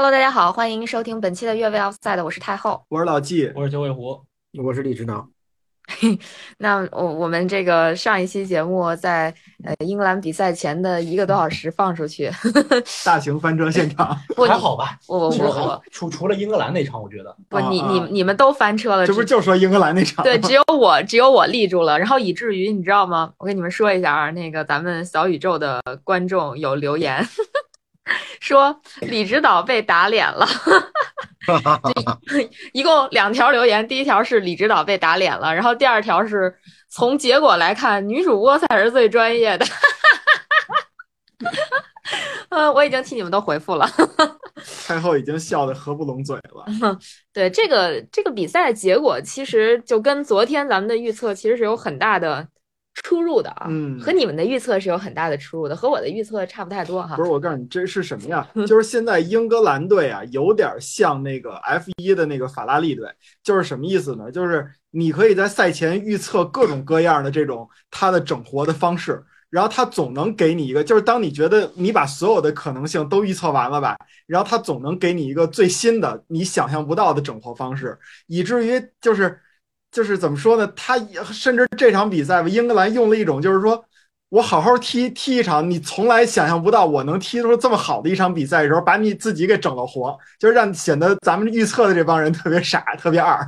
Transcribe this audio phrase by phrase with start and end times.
[0.00, 2.84] Hello，大家好，欢迎收听本期的越位 Outside，我是太后。
[2.88, 4.22] 我是老纪，我是九尾狐，
[4.62, 5.26] 我是李指导。
[6.58, 9.34] 那我我们这个上一期节目在
[9.64, 12.30] 呃英格兰比赛前的一个多小时放出去，
[13.04, 14.96] 大型翻车现场，不还好吧？
[15.08, 20.22] 我我我除除了英格兰那场，我觉得不你你你们都翻车了，这不是就说英格兰那场？
[20.22, 23.32] 对，只有我只有我立住了，然后以至于你知道吗？
[23.36, 27.26] 我跟你们说一下啊，那个咱们小宇宙的观众有留言
[28.40, 30.46] 说李指导被打脸了。
[32.72, 36.54] 一共两条留言，第一条是李指导被打脸了，然后第二条是
[36.90, 39.64] 从结果来看，女主播才是最专业的。
[42.50, 43.88] 呃，我已经替你们都回复了。
[44.86, 46.66] 太后已经笑得合不拢嘴了。
[47.32, 52.46] 对这个这个比赛结果，其实就跟昨天咱们的预测其实是有很大的
[53.02, 53.66] 出入的啊。
[53.68, 57.24] 嗯和你们的预测是有很大的出入的，和我的预测差不太多哈不。
[57.24, 58.48] 是，我告诉你，这是什么呀？
[58.66, 63.08] 就是现在英格兰队啊，有点像那个 F 一的那个法拉利队，
[63.42, 64.30] 就是什么意思呢？
[64.30, 73.96] 就是你可以在赛前预测各种各样的这种它的整活的方式，然后它总能给你一个，就是当你觉得你把所有的可能性都预测完了吧，
[74.26, 79.38] 然后它总能给你一个最新的你想象不到的整活方式，以至于就是
[79.90, 80.66] 就是怎么说呢？
[80.76, 80.98] 他
[81.32, 83.84] 甚至这场比赛吧，英格兰用了一种就是说。
[84.30, 93.38] 我好好踢踢一场，你从来想象不到我能踢出这么好的一场比赛的时候，把你自己给整了活，就是让显得咱们预测的这帮人特别傻，特别二。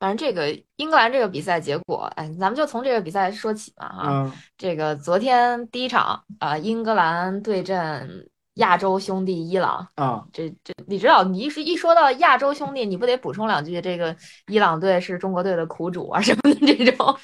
[0.00, 4.08] 反正这个英格兰这个比赛结果，哎，咱们就从这个比赛说起嘛哈。
[4.08, 9.88] 嗯，这个昨天第一场啊、呃英格兰对阵亚洲兄弟伊朗。
[9.94, 13.80] 啊，这这，你知道，你一说一说到亚洲兄弟，你不得补充两句？
[13.80, 14.14] 这个
[14.48, 17.18] 伊朗队是中国队的苦主啊，什么的这种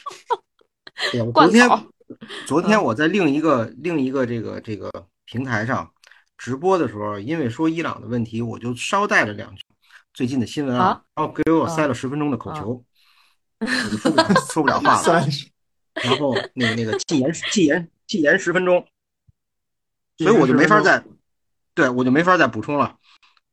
[1.13, 1.69] 对，我 昨天。
[2.47, 4.93] 昨天我在另一个另一个这个这个
[5.25, 5.91] 平台上
[6.37, 9.65] 直播的时候，因为说伊朗的问题，我就捎带了两句
[10.13, 12.85] 最近的新闻啊，然后给我塞了十分钟的口球，
[13.61, 15.03] 我就说不了 说不了话了。
[15.03, 15.49] 三十，
[15.95, 18.87] 然后那个那个禁言禁言禁言十分钟，
[20.19, 21.03] 所以我就没法再，
[21.75, 22.97] 对我就没法再补充了。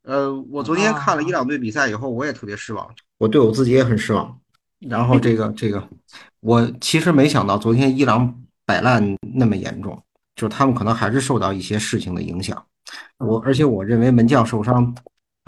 [0.04, 4.40] 呃，我昨天看了伊朗队比赛以后，我也特别失望，我对我自己也很失望。
[4.80, 5.88] 然后这个这个，
[6.40, 8.34] 我其实没想到昨天伊朗
[8.66, 10.02] 摆烂那么严重，
[10.36, 12.66] 就是他们可能还是受到一些事情的影响。
[13.18, 14.96] 我而且我认为门将受伤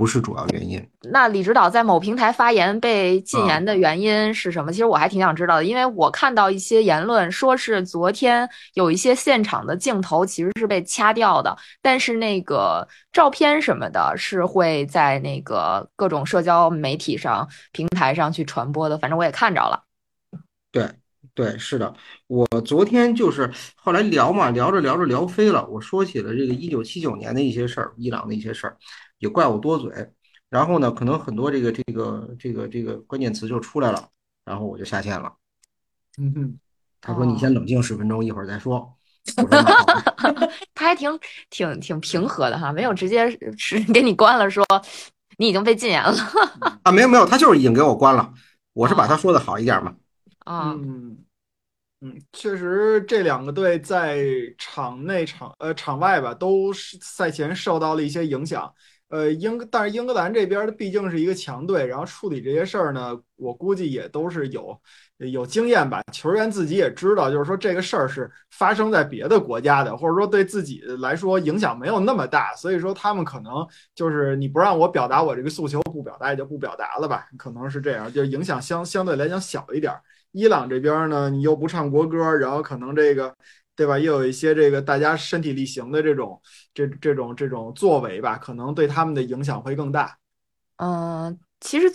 [0.01, 0.83] 不是主要原因。
[1.11, 4.71] 那李指导在某平台发言被禁言的原因是什么？
[4.71, 19.83] 其实我还挺想知道的，因为我看到一些言论说是昨天有一些现场的镜头其实是被掐掉的，但是那个照片什么的是会在那个各种社交媒体上、平台上去传播的，反正我也看着了。
[20.71, 20.89] 对
[21.35, 21.93] 对，是的，
[22.25, 28.75] 我昨天就是后来聊嘛，聊着聊着聊飞了，我说起了这个一九七九年的一些事儿，伊朗的一些事儿，
[29.21, 30.11] 也怪我多嘴。
[30.49, 34.09] 然后呢，可能很多这个这个这个这个关键词就出来了，
[34.43, 35.31] 然后我就下线了。
[36.17, 36.59] 嗯哼，
[36.99, 38.93] 他说：“你先冷静十分钟，一会儿再说。
[39.37, 39.85] ”我说：“那好。
[40.75, 41.17] 他还挺
[41.49, 44.65] 挺挺平和的哈，没有直接是给你关了说
[45.37, 46.13] 你已经被禁言了
[46.83, 48.33] 啊，没有没有，他就是已经给我关了。
[48.73, 49.95] 我是把他说的好一点嘛。
[50.39, 50.73] 啊。
[50.73, 51.17] 嗯
[52.01, 54.25] 嗯，确实这两个队在
[54.57, 58.73] 场内场呃场外吧，都是赛前受到了一些影响。
[59.11, 64.79] 呃，英但是英格兰这边毕竟是一个强队，然后处理这些事儿呢，我估计也都是有
[65.17, 66.01] 有经验吧。
[66.13, 79.93] 球员自己也知道，就是说这个事儿是发生在别的国家的，或者说对自己来说影响没有那么大，所以说他们可能就是你不让我表达我这个诉求，不表达也就不表达了吧，可能是这样，就影响相相对来讲小一点。
[80.31, 83.35] 伊朗这边呢，你又不唱国歌，然后可能这个，
[83.81, 83.97] 对吧？
[83.97, 86.39] 又有一些这个大家身体力行的这种
[86.71, 90.15] 这这种这种作为吧，可能对他们的影响会更大。
[90.77, 91.91] 嗯，其实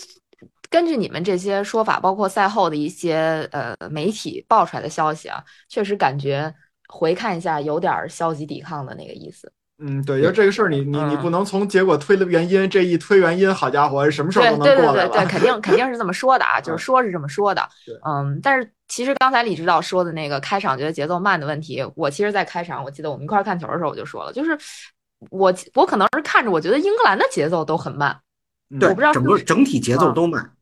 [0.69, 6.53] 根据你们这些说法，包括赛后的一些呃媒体爆出来的消息啊，确实感觉
[6.89, 9.53] 回看一下有点消极抵抗的那个意思。
[9.79, 15.11] 嗯，对，就这个事儿，你你你嗯不能从结果推了原因，这一推原因，好家伙，什么事儿都能对对对过来了。
[15.11, 17.69] 对对，肯定肯定是这么说的啊， 就是嗯说是这么说的。
[18.07, 24.57] 嗯，但是其实刚才李指导说的那个开场觉得节奏慢的问题，我其实，在开场我记得我们一块儿看球的时候我就说了，就是
[25.31, 28.19] 我我可能是看着我觉得英格兰的节奏都很慢，
[28.81, 30.53] 我不知道，整是不是个整体节奏啊都慢。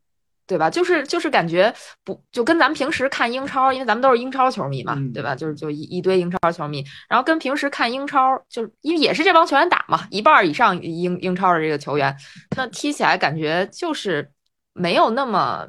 [0.46, 0.68] 对吧？
[0.68, 1.72] 就是就是感觉
[2.04, 5.34] 不就跟咱们平时看英超，因为咱们都是英超球迷嘛，嗯对吧？
[5.34, 12.14] 就是就一一堆英超球迷，然后跟平时看英超，就是因为也是这帮球员打嘛，一半儿以上英英超的这个球员，
[12.56, 14.30] 那踢起来感觉就是
[14.74, 15.66] 没有那么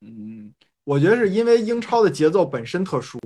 [0.00, 0.52] 嗯，
[0.84, 3.18] 我觉得是因为英超的节奏本身特殊，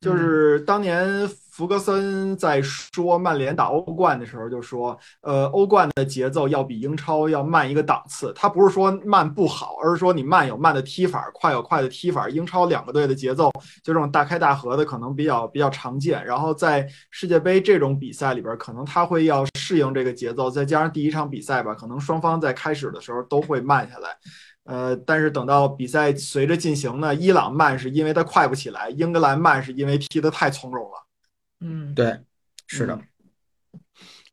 [0.00, 8.32] 就是当年弗格森在说曼联打欧冠的时候就说，呃，欧冠的节奏要比英超要慢一个档次。
[8.34, 12.28] 他不是说慢不好，而是说你慢有慢的踢法，快有快的踢法。
[12.28, 13.50] 英超两个队的节奏
[13.82, 16.24] 就这种大开大合的可能比较比较常见。
[16.24, 24.08] 然后在世界杯这种比赛里边，可能他会要适应这个节奏，再加上第一场比赛吧，可能双方在开始的时候都会慢下来。
[24.64, 31.09] 呃，但是等到比赛随着进行呢，伊朗慢是因为他快不起来，英格兰慢是因为踢得太从容了。
[31.60, 32.18] 嗯，对，
[32.66, 32.98] 是的。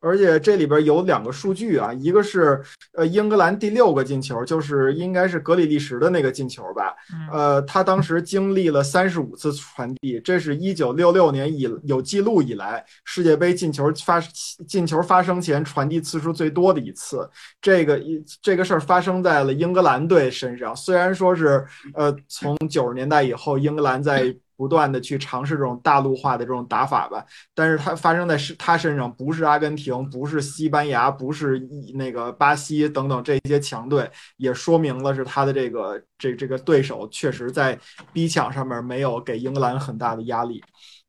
[0.00, 6.94] 而且这里边有两个数据啊，一个是呃英格兰第六个进球，就是应该是格里利什的那个进球吧？
[7.32, 14.20] 呃，他当时经历了三十五次传递，这是一九六六年以有记录以来世界杯进球发
[14.68, 17.28] 进球发生前传递次数最多的一次。
[17.60, 24.32] 这个一这个事儿发生在了英格兰队身上，虽然说是呃从九十年代以后英格兰在。
[24.58, 27.24] 不断的去尝试这种大陆化的这种打法吧，
[27.54, 31.60] 但是它发生在是他身上，不是阿根廷，不是西班牙，不是
[31.94, 37.78] 那个巴西等等这些强队，也说明了是他的这个这这个对手确实在
[38.12, 40.60] 逼抢上面没有给英格兰很大的压力。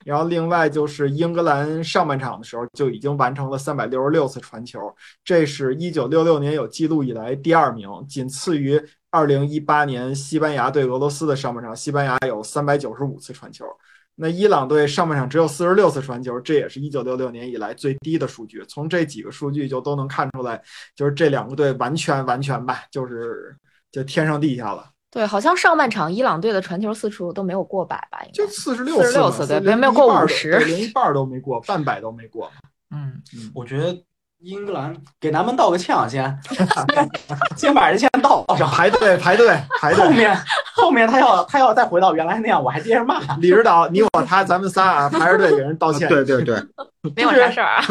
[0.09, 4.79] 然后另外就是英格兰上半场的时候就已经完成了三百六十六次传球，
[5.23, 8.81] 这是一九六六年有记录以来第二名，仅次于。
[9.11, 13.65] 二零一八年西班牙对俄罗斯的上半场，西班牙有三百九十五次传球，
[14.13, 18.63] 那伊朗队上半场只有四十六次传球，这也是一九六六年以来最低的数据。
[18.67, 20.61] 从这几个数据就都能看出来，
[20.95, 23.57] 就是这两个队完全完全吧，就是
[23.91, 24.85] 就天上地下了。
[25.11, 28.19] 对，好像上半场伊朗队的传球次数都没有过百吧？
[28.33, 32.51] 就四十六四十六次，对，没有过五十，连一半都没过，半百都没过。
[32.91, 33.21] 嗯，
[33.53, 34.03] 我觉得。
[34.41, 36.39] 英格兰给南门道个歉啊，先
[37.57, 39.49] 先把人先道上， 排队排队
[39.81, 40.01] 排队。
[40.01, 40.37] 后面
[40.73, 43.19] 后面他要他要再回到原来那样，我还接着骂。
[43.35, 46.07] 李指导，你我他，咱们仨啊，排着队给人道歉。
[46.07, 46.55] 对对对，
[47.17, 47.83] 没有啥事儿啊，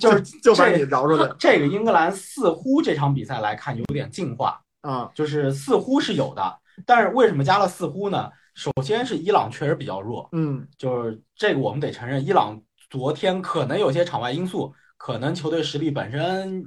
[0.00, 1.30] 就是就把你饶出来。
[1.38, 6.42] 这个英格兰似乎这场比赛来看有点进化啊，就是似乎是有的，
[6.86, 8.30] 但是为什么加了似乎呢？
[8.54, 14.74] 首先是伊朗确实比较弱，嗯，就是这个我们得承认，伊朗昨天可能有些场外因素。
[14.98, 16.64] 可能球队实力本身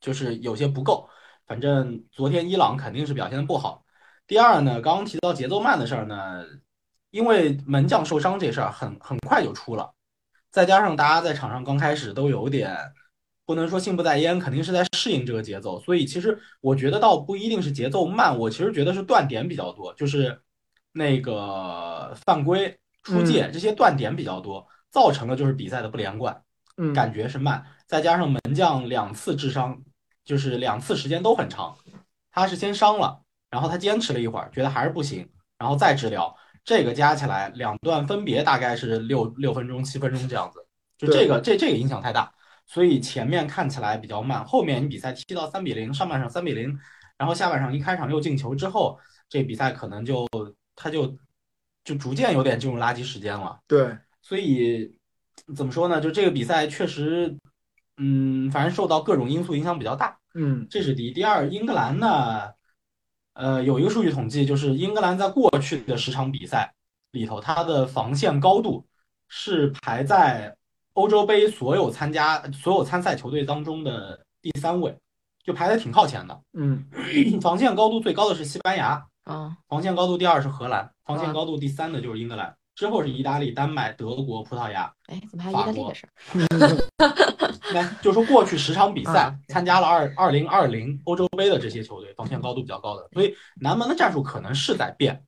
[0.00, 1.08] 就是有些不够，
[1.46, 3.84] 反正昨天伊朗肯定是表现的不好。
[4.26, 6.44] 第二呢，刚刚提到节奏慢的事儿呢，
[7.10, 9.94] 因为门将受伤这事儿很很快就出了，
[10.50, 12.76] 再加上大家在场上刚开始都有点
[13.48, 20.38] 不能说心不在焉，肯定是在适应这个节奏，所以其实我觉得倒不一定是节奏慢，我其实觉得是断点比较多，就是
[20.92, 26.42] 那个犯规出界这些断点比较多，造成了就是比赛的不连贯。
[26.94, 29.80] 感觉是慢，再加上门将两次智商，
[30.26, 31.74] 就是两次时间都很长。
[32.30, 35.26] 他是先伤了，然后他坚持了一会儿，觉得还是不行，
[35.58, 36.36] 然后再治疗。
[36.64, 40.60] 这个加起来两段分别大概是六六分钟、七分钟这样子。
[40.98, 42.30] 就这个这这个影响太大，
[42.68, 46.78] 所以前面看起来比较慢，后面你比赛踢到三比零，上半场三比零，
[47.16, 48.96] 然后下半场一开场又进球之后，
[49.28, 50.24] 这比赛可能就
[50.76, 51.18] 他就
[51.82, 53.58] 就逐渐有点进入垃圾时间了。
[53.66, 54.94] 对，所以。
[55.56, 55.98] 怎么说呢？
[55.98, 57.34] 就这个比赛确实，
[57.96, 60.18] 嗯，反正受到各种因素影响比较大。
[60.34, 61.12] 嗯，这是第一。
[61.12, 62.50] 第二，英格兰呢，
[63.32, 66.74] 呃，有一个数据统计，就是英格兰在过去的十场比赛
[67.12, 68.86] 里头，它的防线高度
[69.28, 70.54] 是排在
[70.98, 74.92] 欧洲杯所有参加所有参赛球队当中的第三位，
[75.44, 76.40] 就排的挺靠前的。
[76.54, 76.84] 嗯，
[77.40, 82.52] 防线高度最高的是西班牙，啊，防线高度第二是荷兰，防线高度第三的就是英格兰。
[82.74, 84.92] 之后是意大利、丹麦、德国、葡萄牙。
[85.06, 87.70] 哎，怎么还有意大利的事儿？
[87.74, 95.24] 来，就说过去十场比赛参加了二二零二零欧洲杯的这些球队，防线高度比较高的，所以南门的战术可能是在变，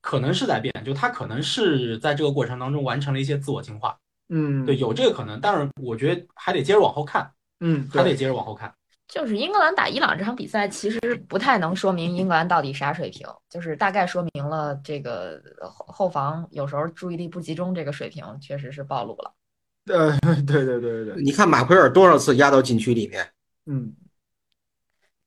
[0.00, 3.96] 可能是在变，就他可能是在这个过程当中完成了一些自我进化。
[4.30, 7.30] 嗯，对，有这个可能，但是我觉得还得接着往后看。
[7.60, 8.72] 嗯，还得接着往后看。
[9.06, 19.34] 就是英格兰打伊朗这场比赛，其实不太能说明英格兰到底啥水平，就是大概说明了这个后后防有时候注意力不集中，这个水平确实是暴露了。
[19.86, 23.28] 呃，对对对对对，你看马奎尔多少次压到禁区里面？
[23.66, 23.92] 嗯，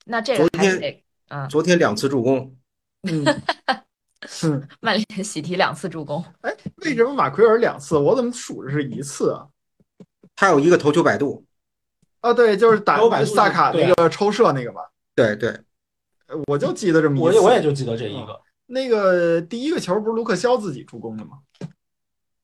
[0.06, 2.56] 那这个昨天，嗯，昨天两次助攻，
[3.02, 3.26] 嗯，
[4.82, 6.24] 曼联喜提两次助攻。
[6.42, 7.98] 哎，为什么马奎尔两次？
[7.98, 9.48] 我怎么数着是一次啊？
[10.36, 11.46] 他有一个头球摆渡。
[12.22, 14.82] 啊，对，就是打萨卡那个抽射那个吧。
[15.14, 15.60] 对对，
[16.48, 18.40] 我就记得这么一，我我也就记得这一个。
[18.66, 21.40] 那个第一个球不是卢克肖自己助攻的吗？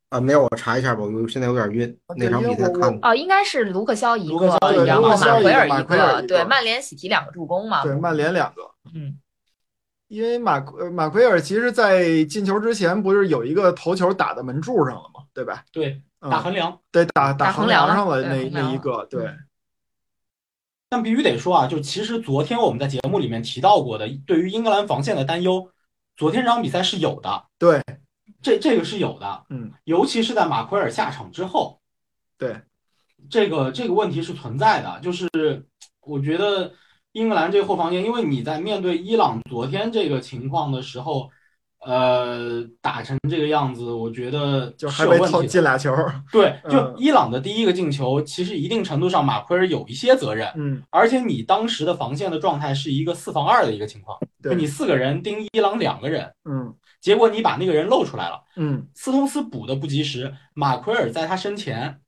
[0.10, 1.98] 啊，没有，我查一下吧，我现在有点晕。
[2.18, 4.48] 那场比赛看哦，应该是卢克肖一个，
[4.86, 7.84] 然后马奎尔一个，对，曼联喜提两个助攻嘛。
[7.84, 8.64] 对，曼联两个。
[8.94, 9.18] 嗯。
[10.10, 15.64] 因为马呃马奎尔其实，在进球之前不是有一个头球打在门柱上了吗，对吧？
[15.72, 16.80] 对，嗯打横梁。
[16.92, 19.32] 对，打打横横梁上了那那一个，对，
[20.90, 25.70] 但必须得说啊，就其实昨天我们在节目里面提到过的，对于英格兰防线的担忧，
[26.18, 27.80] 昨天这场比赛是有的，对，
[28.42, 31.80] 这这个是有的，嗯，尤其是在马奎尔下场之后，
[32.36, 32.60] 对，
[33.30, 35.30] 这个这个问题是存在的，就是
[36.02, 36.74] 我觉得
[37.14, 41.30] 英格兰这个后防线，因为你在面对伊朗昨天这个情况的时候，
[41.86, 45.48] 呃，打成这个样子，我觉得就是还有问题的。
[45.48, 45.92] 进俩球，
[46.32, 62.02] 对， 就嗯伊朗的第一个进球，其实一定程度上马奎尔有一些责任，嗯，而且你当时的防线的状态是一个四防二的一个情况，对，你四个人盯伊朗两个人，嗯结果你把那个人露出来了，嗯斯通斯补的不及时，马奎尔在他身前，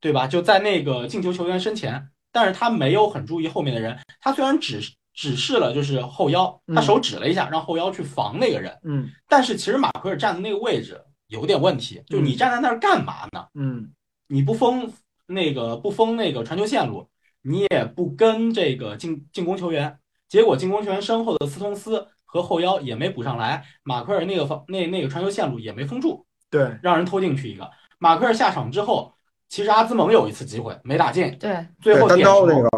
[0.00, 0.26] 对吧？
[0.26, 4.80] 就在那个进球球员身前，但是他没有很注意后面的人，他虽然指
[5.14, 13.46] 指示了就是后腰，他嗯手指了一下，让后腰去防那个人，嗯但是其实马奎尔站的那个位置有点问题，就你站在那儿干嘛呢？
[13.54, 13.92] 嗯
[14.28, 14.92] 你不封
[15.26, 17.08] 那个不封那个传球线路，
[17.42, 27.70] 你也不跟这个进进攻球员，结果进攻球员身后的斯通斯和后腰也没补上来，马奎尔那个防那那个传球线路也没封住，对，让人偷进去一个。
[27.98, 29.12] 马奎尔下场之后，
[29.48, 32.68] 其实阿兹蒙有一次机会没打进，对，最后点球刀那个，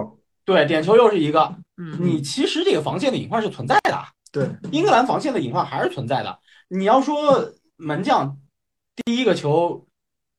[0.44, 1.54] 对点球又是一个。
[1.76, 3.98] 嗯，你其实这个防线的隐患是存在的，
[4.30, 6.38] 对，英格兰防线的隐患还是存在的。
[6.68, 8.38] 你要说门将
[9.04, 9.86] 第一个球，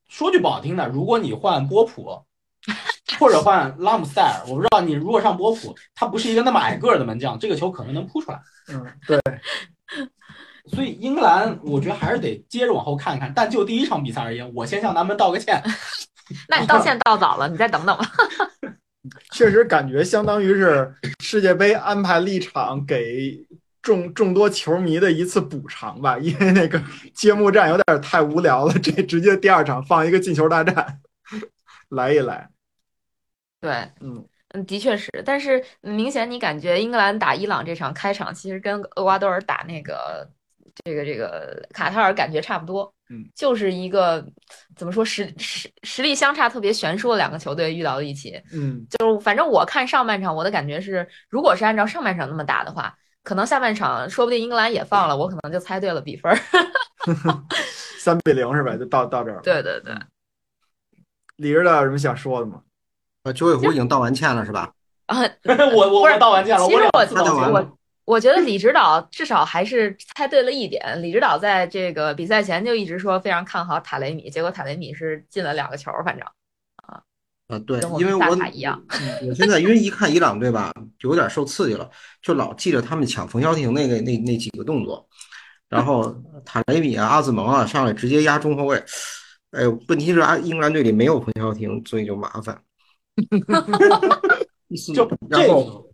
[0.08, 2.24] 说句不好听的，如果你换波普
[3.20, 8.40] 或者换拉姆塞尔，我不知道你如果上波普，他不是一个那么矮个儿的门将，这个球可能能扑出来。
[8.70, 9.20] 嗯对，
[10.68, 13.34] 所以英格兰，我觉得还是得接着往后看看。
[13.36, 15.62] 但就第一场比赛而言，我先向咱们道个歉。
[16.50, 18.06] 那你道歉道早了，你再等等吧。
[19.32, 23.44] 确实感觉相当于是世界杯安排了一场给
[23.82, 26.80] 众众多球迷的一次补偿吧，因为那个
[27.16, 31.00] 揭幕战有点太无聊了，这直接第二场放一个进球大战，
[31.90, 32.48] 来一来，
[33.60, 33.72] 对，
[34.02, 34.24] 嗯
[34.54, 40.30] 嗯，的确是，但是明显你感觉英格兰打伊朗这场开场，其实跟厄瓜多尔打那个
[40.86, 44.26] 这个这个卡塔尔感觉差不多，嗯，就是一个
[44.76, 56.38] 怎么说实实实力相差特别悬殊的两个球队遇到了一起，嗯就是反正我看上半场，我的感觉是，如果是按照上半场那么打的话，可能下半场说不定英格兰也放了，我可能就猜对了比分儿。
[58.00, 58.78] 三比零是吧？
[58.78, 59.42] 就到到这儿。
[59.42, 59.94] 对对对，
[61.36, 62.62] 李指导有什么想说的吗？
[63.24, 64.72] 呃，九尾狐已经道完歉了是吧？
[65.08, 65.20] 啊，
[65.76, 67.42] 我 我不是我道完歉了，其实我两次道歉了。
[67.42, 71.02] 道完了我我觉得李指导至少还是猜对了一点。
[71.02, 76.26] 李指导在这个比赛前就一直说非常看好塔雷米，结果塔雷米是进了两个球，反正
[76.78, 77.02] 啊
[77.48, 78.82] 啊，对跟，我因为我大卡一样。
[79.28, 81.90] 我现在因为一看伊朗队吧，就有点受刺激了，
[82.22, 85.08] 就老记着他们抢冯潇霆那个那那几个动作，
[85.70, 88.84] 然后塔雷米啊、阿兹蒙啊上来直接压中后卫，
[89.52, 92.62] 哎，问题是阿英格兰队里没有冯潇霆，所以就麻烦。
[94.96, 95.91] 就然后这个，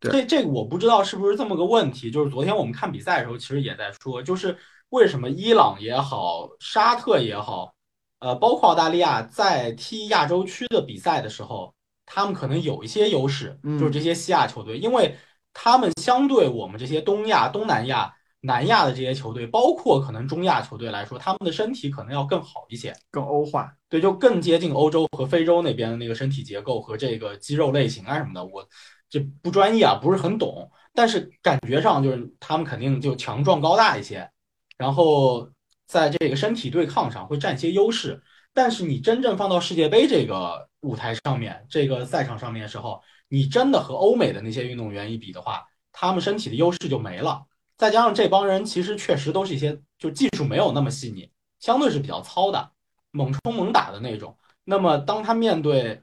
[0.00, 2.10] 对这这个我不知道是不是这么个问题。
[2.10, 4.56] 就是昨天我们看比赛的时候，其实也在说，就是
[4.90, 7.72] 为什么伊朗也好，沙特也好，
[8.20, 11.74] 呃，包括澳大利亚在踢亚洲区的比赛的时候，
[12.06, 15.16] 他们可能有一些优势，嗯就是这些西亚球队，因为
[15.52, 22.94] 他们相对我们这些东亚、东南亚、南亚的这些球队，包括可能中亚球队来说，他们的身体可能要更好一些。
[23.10, 28.66] 更欧化，对，就更接近欧洲和非洲那边的那个身体结构和这个肌肉类型啊什么的，我
[29.08, 34.30] 这不专业啊，不是很懂，但是感觉上就是他们肯定就强壮高大一些，
[34.76, 35.48] 然后
[35.86, 38.22] 在这个身体对抗上会占些优势。
[38.54, 47.44] 但是你真正放到世界杯这个舞台上面，这个赛场上面的时候，你真的和欧美的那些运动员一比的话，他们身体的优势就没了。
[47.76, 52.72] 再加上这帮人其实确实都是一些就技术没有那么细腻，相对是比较糙的。
[53.10, 54.36] 猛冲猛打的那种。
[54.64, 56.02] 那么当他面对，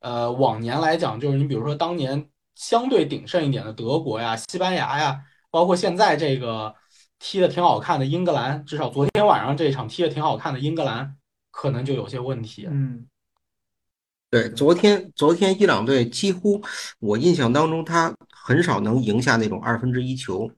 [0.00, 5.20] 呃，往年来讲，就是你比如说当年相对鼎盛一点的德国呀、西班牙呀，
[5.50, 6.74] 包括现在这个
[7.18, 11.16] 踢的挺好看的英格兰，至少昨天晚上这一场踢的挺好看的英格兰，
[11.50, 12.66] 可能就有些问题。
[12.70, 13.06] 嗯
[14.30, 16.60] 对，昨天昨天伊朗队几乎
[16.98, 20.50] 我印象当中，他很少能赢下那种二分之一球，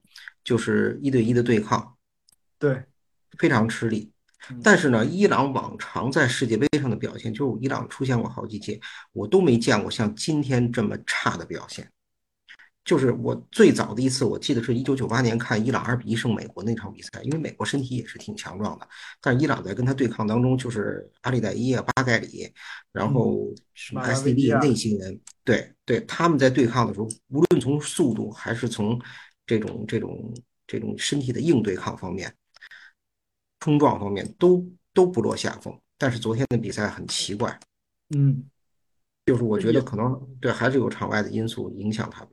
[0.43, 1.95] 就是一对一的对抗，
[2.59, 2.85] 对，
[3.37, 4.15] 非常吃力嗯。
[4.62, 8.81] 但是呢，伊朗往常在世界杯上的表现，就是伊朗出现过好几届，
[9.12, 11.91] 我都没见过像今天这么差的表现。
[12.85, 18.88] 就是我最早的一次，我记得是一九九八年看伊朗二比一胜美国那场比赛，因为美国身体也是挺强壮的，
[19.21, 22.49] 但是伊朗在跟他对抗当中，就是阿里代伊啊、巴盖里，
[22.93, 28.97] 然后什么马拉维基 SCB 亚那些人，对对，他们在对抗的时候，无论从速度还是从
[29.45, 30.33] 这种这种
[30.65, 32.33] 这种身体的硬对抗方面、
[33.66, 35.76] 冲撞方面都都不落下风。
[35.99, 37.58] 但是昨天的比赛很奇怪，
[38.14, 38.44] 嗯，
[39.25, 42.28] 就是我觉得可能对还是有场外的因素影响他们。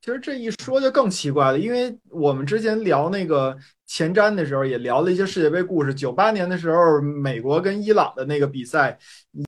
[0.00, 5.94] 其实这一说就更奇怪了，因为我们之前聊那个前瞻的时候，也聊了一些世界杯故事。
[5.94, 8.98] 九八年的时候，美国跟伊朗的那个比赛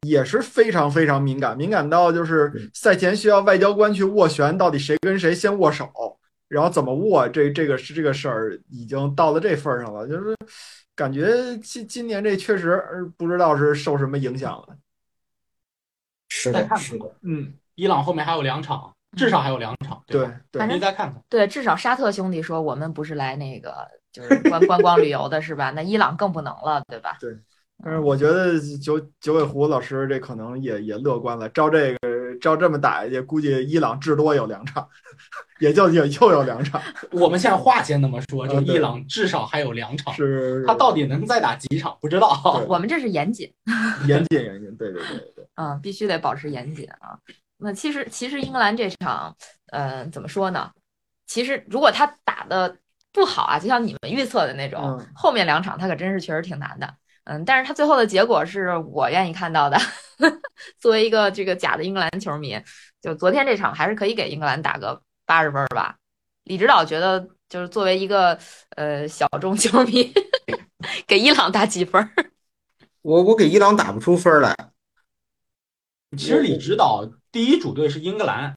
[0.06, 5.90] 也是非常非常敏感，敏感到就是赛前需要外交官去斡旋，到底谁跟谁先握手，
[6.49, 10.07] 然后怎么握，这这个是这个事儿已经到了这份上了。
[10.07, 10.37] 就是
[10.95, 12.83] 感觉今今年这确实
[13.17, 14.76] 不知道是受什么影响了。
[16.29, 18.93] 是的，是的，嗯，伊朗后面还有两场。
[19.17, 21.23] 至少还有两场，对对，你再看看。
[21.31, 23.75] 对，至少沙特兄弟说我们不是来那个
[24.12, 25.71] 就是观观光旅游的，是吧？
[25.71, 27.17] 那伊朗更不能了，对吧？
[27.19, 27.35] 对。
[27.83, 31.99] 但是我觉得九九尾狐老师这可能也也乐观了，照这个
[32.38, 34.88] 照这么打下去，估计伊朗至多有两场，
[35.61, 36.81] 也就也又有两场。
[37.12, 42.64] 我们现在话先那么说，就伊朗至少还有两场，是他到底能再打几场不知道。
[42.69, 43.52] 我们这是严谨，
[44.07, 45.47] 严谨严谨，对对对对。
[45.57, 47.19] 嗯，必须得保持严谨啊。
[47.59, 49.35] 那其实，其实英格兰这场，
[49.73, 50.71] 呃，怎么说呢？
[51.26, 52.76] 其实如果他打的
[53.12, 56.95] 不好啊，就像你们预测的那种，后面两场他可真是确实挺难的。
[57.25, 59.78] 嗯，但是他最后的结果是我愿意看到的。
[60.79, 62.59] 作为一个这个假的英格兰球迷，
[63.01, 65.97] 就昨天这场还是可以给英格兰打个八十分吧。
[66.45, 68.39] 李指导觉得，就是作为一个
[68.77, 70.13] 呃小众球迷，
[71.07, 72.11] 给伊朗打几分？
[73.03, 74.55] 我我给伊朗打不出分来。
[76.17, 77.09] 其实李指导。
[77.33, 78.57] 第一主队是英格兰，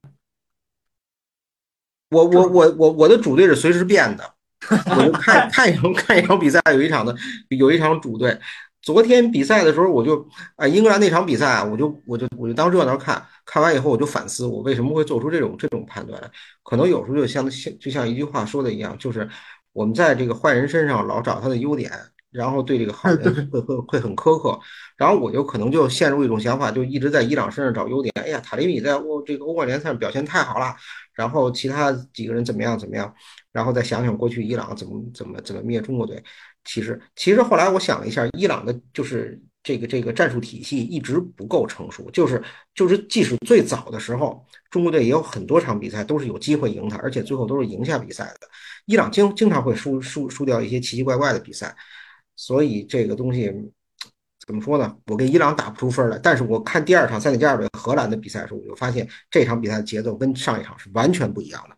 [2.12, 4.36] 我我我我我的主队是随时变的，
[4.70, 7.14] 我就看看一场看一场比赛，有一场的
[7.50, 8.40] 有一场主队。
[8.82, 16.20] 昨天比赛的时候，我就啊英格兰那场比赛，我就我就我就当热闹看，看完以后我就反思，我为什么会做出这种这种判断？
[16.64, 19.30] 可能有时候就像像就像一句话说的一样，就是
[19.74, 21.92] 我们在这个坏人身上老找他的优点。
[22.32, 24.60] 然后对这个好人会会会很苛刻，
[24.96, 28.14] 然后我就可能就陷入一种想法，就一直在伊朗身上找优点。
[28.24, 30.76] 哎呀，塔利米在欧这个欧冠联赛表现太好了，
[31.16, 33.12] 然后其他几个人怎么样怎么样，
[33.52, 36.24] 然后再想想过去伊朗怎么怎么怎么灭中国队。
[36.70, 42.40] 其实其实后来我想了一下，伊朗的就是这个这个战术体系一直不够成熟，就是
[42.76, 48.48] 就是即使最早的时候，中国队也有很多场比赛都是有机会赢他，而且最后都是赢下比赛的。
[48.86, 51.76] 伊朗经经常会输输输掉一些奇奇怪怪的比赛。
[52.36, 53.52] 所以这个东西
[54.46, 54.96] 怎么说呢？
[55.08, 61.76] 我跟伊朗打不出分来，但是我看第二场塞内加尔对荷兰的比赛的时候，我就发现这场比赛的节奏跟上一场是完全不一样的。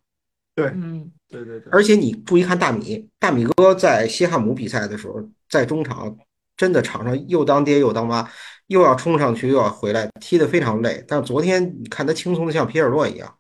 [0.54, 1.72] 对，嗯，对对对。
[1.72, 6.16] 而且你注意看大米，大米哥在西汉姆比赛的时候，在中场
[6.58, 8.30] 真的场上又当爹又当妈，
[8.68, 11.04] 又要冲上去又要回来，踢得非常累。
[11.08, 13.38] 但是昨天你看他轻松的像皮尔洛一样。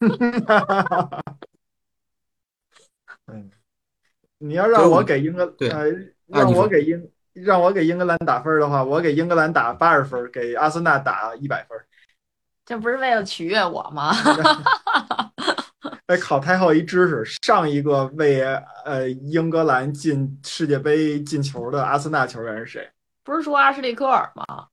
[3.26, 3.50] 嗯，
[4.38, 5.86] 你要让我给英格呃。
[6.28, 11.78] 让我给英让我给英格兰打分的话，我给英格兰打八十分，给阿森纳打一百分。
[12.64, 14.12] 这不是为了取悦我吗？
[16.06, 18.42] 哎，考太后一知识，上一个为
[18.84, 22.90] 呃英格兰进世界杯进球的阿森纳球员是谁？
[23.24, 24.68] 不是说阿什利科尔吗？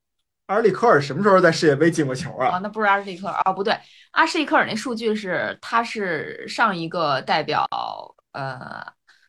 [0.47, 2.49] 阿什利科尔什么时候在世界杯进过球啊？
[2.49, 3.77] 啊，那不是阿什利科尔啊，不对，
[4.11, 7.67] 阿什利科尔那数据是他是上一个代表
[8.33, 8.85] 呃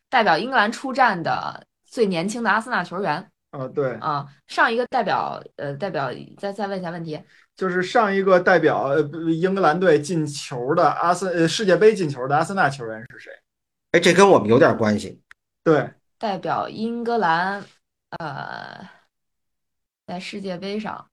[0.09, 1.65] 代表英格兰出战的。
[1.87, 7.17] 最年轻的阿森纳球员，啊对啊，上一个代表呃代表再再问一下问题，
[7.55, 13.31] 就是上一个代表呃英格兰队进球的阿森呃世界杯进球的阿森纳球员是谁？
[13.91, 15.21] 哎，这跟我们有点关系。
[15.63, 15.89] 对，
[16.19, 17.63] 代表英格兰
[18.19, 18.87] 呃
[20.05, 21.05] 在世界杯上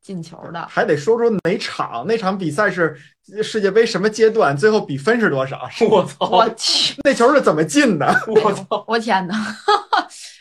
[0.00, 2.06] 进球的，还得说出哪场？
[2.06, 2.96] 那场比赛是
[3.42, 4.56] 世界杯什么阶段？
[4.56, 5.68] 最后比分是多少？
[5.90, 6.28] 我操！
[6.30, 8.06] 我去， 那球是怎么进的？
[8.42, 8.84] 我操！
[8.88, 9.36] 我天哪！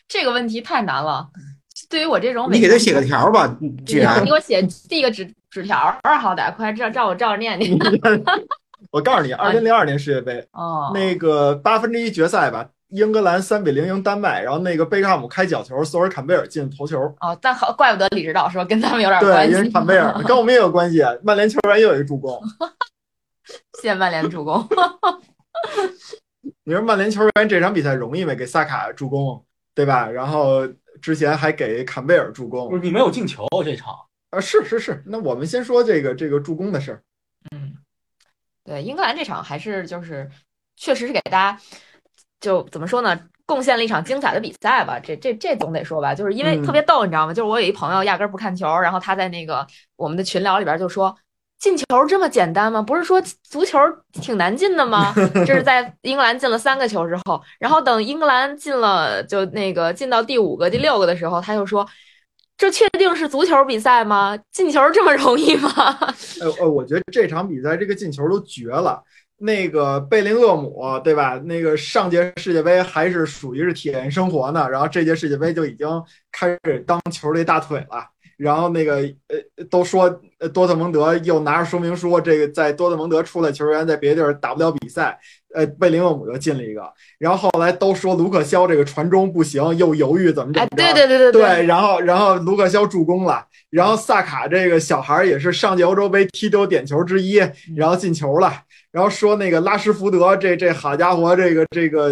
[0.07, 1.29] 这个问题太难了，
[1.89, 3.53] 对于我这种你给他写个条吧，
[3.85, 7.77] 既然你给我写递个纸纸条儿，好歹快照照我照着念念。
[8.91, 16.99] 我告诉你，二零零二年世界杯，哦，那个八分之一决赛吧，英格兰三比零赢丹麦，然后那个贝克汉姆开角球，索尔坎贝尔进头球。
[17.19, 19.51] 哦，但好，怪不得李指导说跟咱们有点关系。
[19.53, 22.41] 对，因为坎贝尔 跟我们也有关系，曼联球员又有一助攻。
[23.81, 24.67] 谢谢曼联助攻。
[26.63, 28.35] 你说曼联球员这场比赛容易没？
[28.35, 29.43] 给萨卡助攻。
[29.75, 30.09] 对吧？
[30.09, 30.67] 然后
[31.01, 33.95] 之前还给坎贝尔助攻，不是你没有进球这场
[34.29, 34.39] 啊？
[34.39, 35.03] 是是是。
[35.05, 37.01] 那我们先说这个这个助攻的事儿。
[37.51, 37.75] 嗯，
[38.63, 40.29] 对，英格兰这场还是就是
[40.75, 41.59] 确实是给大家
[42.39, 44.99] 就怎么说呢，贡献了一场精彩的比赛吧。
[44.99, 47.33] 这这这总得说吧，就是因为特别逗，你知道吗？
[47.33, 49.65] 就是我有一朋友压根儿不看球，然后他在那个
[49.95, 51.17] 我们的群聊里边就说，
[51.57, 52.81] 进球这么简单吗？
[52.81, 53.77] 不是说足球
[54.13, 55.13] 挺难进的吗？
[55.45, 61.85] 这是在 英格兰进了三个球之后，然后等英格兰进了，就那个进到第五个、第六个的时候，他就说
[62.59, 64.37] ：“这确定是足球比赛吗？
[64.51, 65.71] 进球这么容易吗？”
[66.41, 69.01] 呃呃，我觉得这场比赛这个进球都绝了。
[69.37, 71.39] 那个贝林厄姆，对吧？
[71.45, 75.87] 那个上届世界杯还是属于是体验生活呢，然后这届世界杯就已经
[76.33, 78.05] 开始当球的大腿了。
[78.39, 78.95] 然后那个
[79.27, 80.09] 呃，都说
[80.53, 85.19] 多特蒙德又拿着说明书，这个在多特蒙德出来球员在别的地儿打不了比赛，
[85.53, 86.81] 呃，贝林厄姆又进了一个。
[87.17, 90.75] 然后后来都说卢克肖这个传中不行，又犹豫怎么怎么着。
[90.77, 91.65] 对对对对对。
[91.65, 97.41] 然后然后卢克肖助攻了，然后萨卡这个小孩也是上届欧洲杯踢丢点球之一，
[97.75, 98.53] 然后进球了。
[98.91, 102.07] 然后说那个拉什福德，这这好家伙，这个这个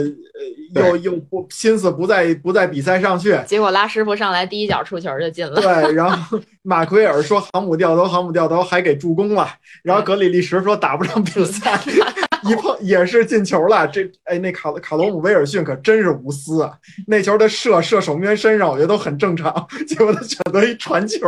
[0.75, 5.59] 呃，又又不心思不在不在比赛上去，结果拉师傅上来第一脚出球就进了。
[5.59, 9.47] 对，然后马奎尔说航母掉头，航母掉头还给助攻了。
[9.81, 11.79] 然后格里利什说打不上比赛，
[12.47, 13.87] 一碰也是进球了。
[13.87, 16.71] 这哎，那卡卡罗姆威尔逊可真是无私啊！
[17.07, 21.19] 那球他射射守门员身上，我觉得都很正常，结果他选择一传球。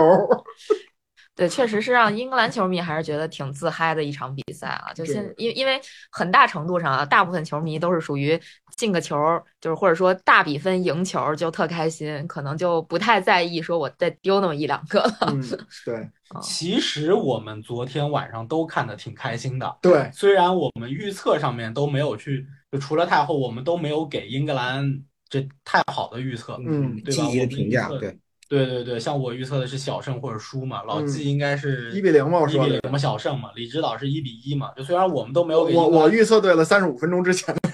[1.40, 4.92] 对，确实是让英格兰球迷还是觉得挺自嗨的一场比赛啊！
[4.94, 5.80] 就现因因为
[6.12, 8.38] 很大程度上啊，大部分球迷都是属于
[8.76, 9.16] 进个球，
[9.62, 15.14] 就是或者说大比分赢球就特开心，可能就不太在意说我再丢那么一两个了。
[15.32, 15.42] 嗯，
[15.86, 16.10] 对。
[16.44, 19.78] 其实我们昨天晚上都看的挺开心的。
[19.82, 27.24] 对，虽然我们预测上面都没有去，就除了太后，我们都没有给英格兰这太好的预测，嗯，对吧？
[27.24, 28.20] 积极的评价，对。
[28.50, 34.72] 对对对，像我预测的是小胜或者输嘛，老季应该是一比零嘛，一比零嘛，小胜嘛，李指导是一比一嘛。
[34.76, 37.72] 就虽然我们都没有给我我预测对了三十五分钟之前的，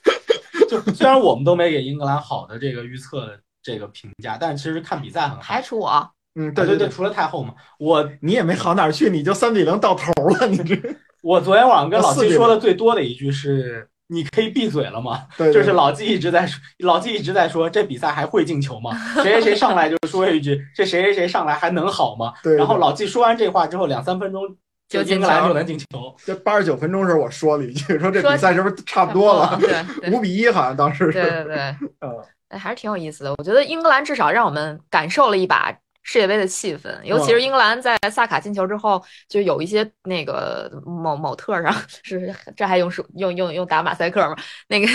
[0.66, 5.42] 就虽然我们都没给英格兰好的这个预测的这个评价，但其实看比赛很好。
[5.42, 10.74] 排除我，嗯，对对对，除了太后嘛，我你也没好哪去，你就三比零到头了，你这。
[11.22, 13.86] 我昨天晚上跟老季说的最多的一句是。
[14.08, 15.22] 你可以闭嘴了吗？
[15.38, 18.90] 对，就是老季一直在说，老季一直在说，这比赛还会进球吗？
[19.22, 22.32] 谁谁谁上来就说一句，这谁谁谁上来还能好吗？
[22.42, 22.56] 对。
[22.56, 24.42] 然后老季说完这话之后，两三分钟
[24.88, 26.14] 就英格兰就能进球。
[26.24, 29.58] 这八十九分钟时候我说了一句，说这比赛是不是差不多了？
[29.60, 31.12] 对， 五比一好像当时是。
[31.12, 31.56] 对对对，
[32.00, 32.12] 嗯，
[32.50, 33.32] 哎，还是挺有意思的。
[33.38, 35.74] 我觉得英格兰至少让我们感受了一把。
[36.04, 44.36] 世界杯的气氛，尤其是英格兰在萨卡进球之后，就有一些那个某某特上 是这还用说用用用打马赛克吗？
[44.68, 44.86] 那个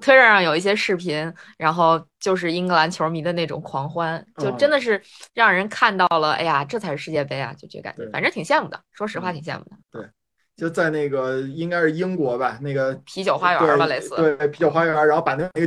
[0.00, 5.00] 推特上有一些视频，然后就是英格兰球迷的那种狂欢，就真的是
[5.32, 6.32] 让人看到了。
[6.32, 7.54] 哎呀，这才是世界杯啊！
[7.54, 8.78] 就这感觉，反正挺羡慕的。
[8.92, 9.70] 说实话，挺羡慕的。
[9.90, 10.06] 对，
[10.54, 15.66] 就在那个应该是英国吧，那个啤酒花园吧，类似对啤酒花园，然后把那个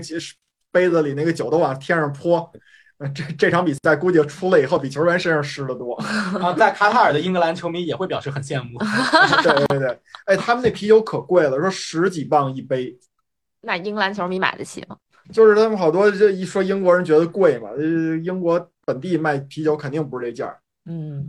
[0.72, 2.52] 杯子里那个酒都往天上泼。
[3.16, 5.96] 这这场比赛估计出了以后，比球员身上湿的多。
[6.42, 8.78] 啊，在卡塔尔的英格兰球迷也会表示很羡慕。
[9.42, 12.94] 对对对，哎，他们那啤酒可贵了，说十几磅一杯。
[13.62, 14.98] 那英格兰球迷买得起吗？
[15.32, 20.54] 就是他们好多这一说英国人觉得贵嘛，呃，英国本地卖啤酒肯定不是这价。
[20.86, 21.26] 嗯，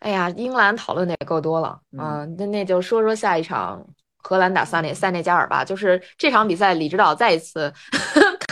[0.00, 3.86] 哎呀，英格兰讨论的也够多了啊，那那就说说下一场。
[4.28, 7.72] 荷兰打塞内塞内加尔吧，就是这场比赛，李指导再一次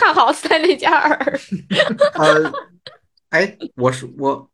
[0.05, 1.39] 看好塞内加尔。
[2.13, 2.53] 呃，
[3.29, 4.47] 哎，我是我，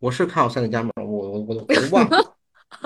[0.00, 0.90] 我是看好塞内加尔？
[0.96, 2.36] 我我我我忘了。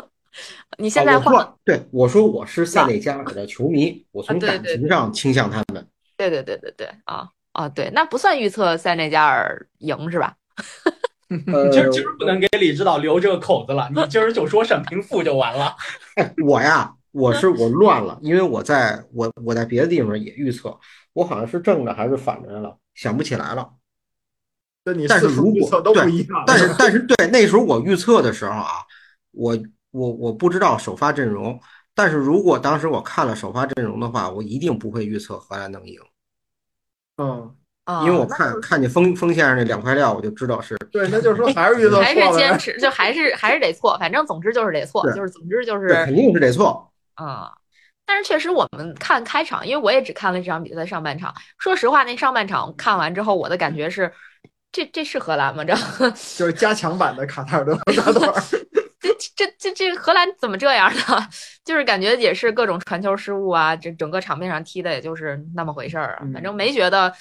[0.77, 1.55] 你现在换？
[1.65, 5.89] 对，我说我是塞内加尔的球迷，我从感情上倾向他们。
[6.19, 10.35] 对对对对对，啊啊，对，那不算预测塞内加尔赢是吧？
[11.31, 15.75] 今儿今儿不能给李指导留这个口子了，你今儿就说沈平负就完了。
[16.17, 16.95] 哎，我呀。
[17.15, 20.77] 我是我乱了，因为我在我我在别的地方也预测，
[21.13, 23.71] 我好像是正着还是反着了，想不起来了。
[25.09, 28.83] 但是如果对，但是 但是对那时候我预测的时候啊，
[29.31, 29.57] 我
[29.93, 31.59] 我我不知道首发阵容，
[31.95, 36.01] 但是如果当时我看了首发阵容的话，我一定不会预测荷兰能赢。
[37.17, 37.55] 嗯，
[38.05, 46.91] 因为我看看见锋锋线上那两块料，我就知道是对，那就是说还是预测 还是坚持，就还是还是得错，反正总之就是得错，就是总之就是肯定是得错。
[47.15, 47.53] 啊，
[48.07, 51.35] 但是确实我们看开场，因为我也只看了这场比赛上半场。
[51.59, 54.13] 说实话，那上半场看完之后，我的感觉是，
[54.73, 55.65] 这这是荷兰吗？
[55.65, 55.75] 这
[56.37, 58.21] 就是加强版的卡塔尔的 大队。
[59.01, 61.29] 这这这这荷兰怎么这样呢？
[61.65, 66.27] 就是感觉也是各种传球失误啊，这整个场面上踢的也就是那么回事儿啊。
[66.33, 67.15] 反正没觉得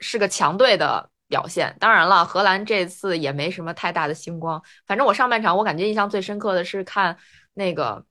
[0.00, 1.74] 是个强队的表现。
[1.78, 4.62] 当然了，荷兰这次也没什么太大的星光。
[4.86, 7.16] 反正我上半场我感觉印象最深刻的是看
[7.54, 8.04] 那个。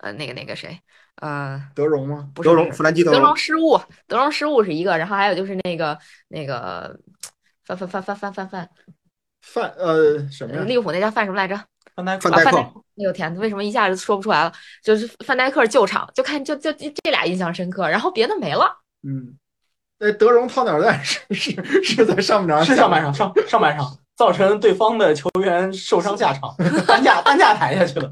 [0.00, 0.80] 呃，那个那个谁，
[1.16, 2.28] 呃，德容吗？
[2.34, 6.98] 不是德容，弗兰基德容失误，德容失误是一个，然后还有就是那个那个
[7.64, 8.70] 范范范范范范范
[9.42, 10.62] 范呃什么呀？
[10.62, 11.54] 利物浦那叫范什么来着？
[11.94, 12.64] 范戴范戴克，哎
[12.96, 14.52] 呦天，为什么一下子说不出来了？
[14.82, 18.74] 就是范戴克救场，就看就就这俩印象深刻，然后别的没了。
[19.02, 19.36] 嗯，
[19.98, 26.54] 那德容掏鸟蛋是是是在上半场，是上半场上上半场造成对方的球员受伤下场，
[26.88, 28.08] 担架担架抬下去了。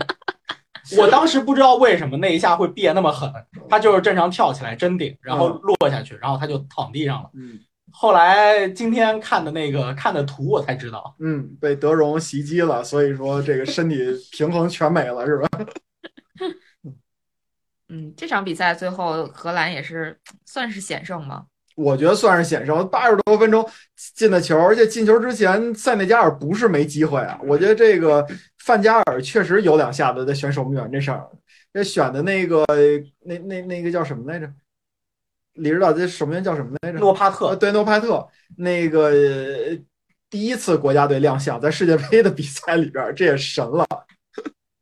[0.97, 3.31] 我当时不知道为什么那一下会憋那么狠，
[3.69, 7.31] 他就是正常跳起来真顶，然后落下去，然后他就躺地上了。
[7.35, 7.59] 嗯
[7.91, 13.97] 后来今天看的那个看的图，我才知道，嗯，被德容袭击了，所以说这个身体
[14.31, 15.49] 平衡全没了，是吧？
[17.89, 21.45] 嗯，这场比赛最后荷兰也是 算是险胜吗？
[21.77, 23.67] 我觉得算是险胜，八十多分钟
[24.15, 27.41] 进的球，而且进球之前塞内加尔不是没机会啊。
[27.43, 28.25] 我觉得这个
[28.69, 31.27] 范加尔确实有两下子在选守门员这事儿，
[31.73, 32.67] 这选的那个
[33.21, 34.53] 那那那个叫什么来着？
[35.55, 36.99] 李指导这守门员叫什么来着？
[36.99, 38.29] 诺帕特呃，对，诺帕特
[38.59, 39.79] 那个呃
[40.29, 43.87] 第一次国家队亮相，在世界杯的比赛里边，这也神了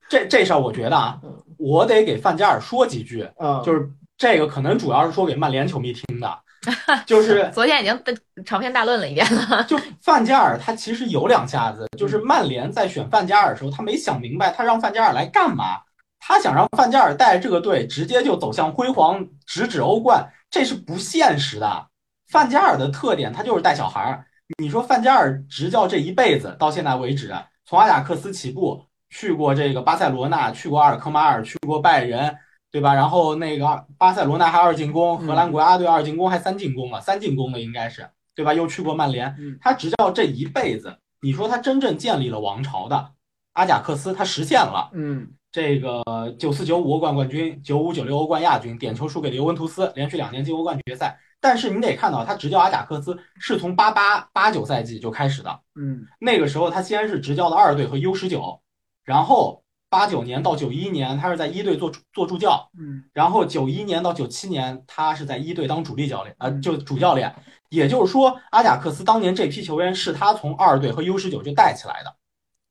[0.09, 1.20] 这这事儿我觉得啊，
[1.57, 3.62] 我得给范加尔说几句，嗯！
[3.64, 6.38] 就是这个可能主要是说给曼联球迷听的，
[7.07, 9.64] 就是昨天已经长篇大论了一遍了。
[9.68, 15.81] 就范加尔他其实有两下子，就是曼联在选范加尔的时候，他没想明白他让范加尔来干嘛，
[16.20, 21.87] 他想让范加尔带着这个队直接就走向辉煌，直指欧冠，这是不现实的。
[22.29, 24.26] 范加尔的特点，他就是带小孩儿。
[24.59, 32.37] 你说范加尔执教这一辈子到现在为止，从阿贾克斯起步，去过这个巴塞罗那，去过阿尔科马尔，去过拜仁，
[32.76, 32.92] 对吧？
[32.92, 38.52] 然后那个巴塞罗那还二进攻，荷兰国家队二进攻还三进攻了，三进攻的应该是，对吧？
[38.52, 43.12] 又去过曼联嗯，他执教这一辈子，你说他真正建立了王朝的
[43.54, 44.90] 阿贾克斯，他实现了。
[44.92, 46.02] 嗯这个
[46.38, 51.18] 九四九五欧冠冠军，九五九六欧冠亚军，点球输给了尤文图斯，连续两年进欧冠决赛。
[51.40, 55.60] 但是你得看到，他执教阿贾克斯是从八八八九赛季就开始的。
[55.74, 58.60] 嗯那个时候他先是执教了二队和 U 十九，
[59.02, 59.62] 然后
[59.96, 67.35] 八九年到九一年他是在一队做做助教，嗯然后九一年到九七年他是在一队当主力教练，呃，嗯就主教练。
[67.70, 72.14] 也就是说，阿贾克斯当年这批球员是他从二队和 U 十九就带起来的，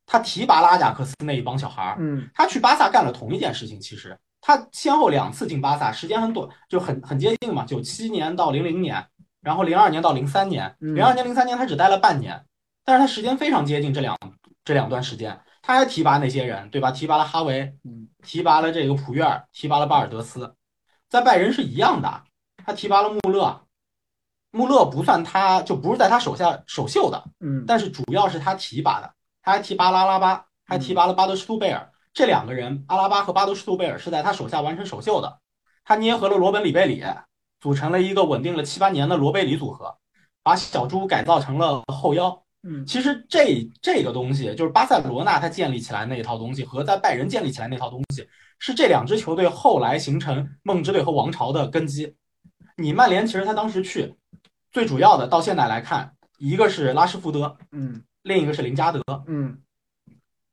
[0.05, 1.95] 他提拔了阿贾克斯那一帮小孩儿。
[1.99, 9.03] 嗯他去巴萨干了同一件事情，其实他先后两次进巴萨，时间很短，就很很接近嘛，九七年到零零年，
[9.41, 12.39] 然后零二年到零三年，嗯零二年零三年他只待了半年，
[12.85, 14.15] 但是他时间非常接近这两
[14.63, 16.91] 这两段时间，他还提拔那些人，对吧？
[16.91, 20.55] 提拔了哈维，嗯提拔了这个普约尔，提拔了巴尔德斯，
[21.09, 22.23] 在拜仁是一样的，
[22.63, 23.61] 他提拔了穆勒，
[24.51, 31.91] 穆勒不算他就不是在他手下首秀的，嗯但是主要是他提拔的，他还提拔了阿拉巴，还提拔了巴德施图贝尔。
[32.13, 35.39] 这两个人，阿拉巴和巴德施图贝尔是在他手下完成首秀的。
[35.83, 37.03] 他捏合了罗本里贝里，
[37.59, 39.97] 组成了一个稳定了七八年的罗贝里组合，
[40.43, 42.44] 把小猪改造成了后腰。
[42.67, 52.15] 嗯其实这这个东西，就是巴塞罗那他建立起来那一套东西，和在拜仁建立起来那套东西，是这两支球队后来形成梦之队和王朝的根基。
[52.77, 54.15] 你曼联其实他当时去，
[54.71, 59.01] 最主要的到现在来看，一个是拉什福德，嗯另一个是林加德。
[59.27, 59.59] 嗯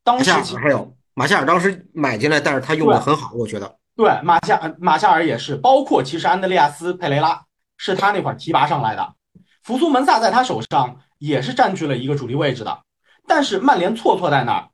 [0.04, 3.78] 当马夏尔时其还有马夏尔当时买进来，但是他用的很好，我觉得。
[3.96, 7.44] 对马夏马夏尔也是，包括其实安德烈亚斯佩雷拉
[7.76, 9.14] 是他那块儿提拔上来的，
[9.62, 12.82] 福苏门萨在他手上也是占据了一个主力位置的。
[13.28, 14.68] 但是曼联错错在哪儿？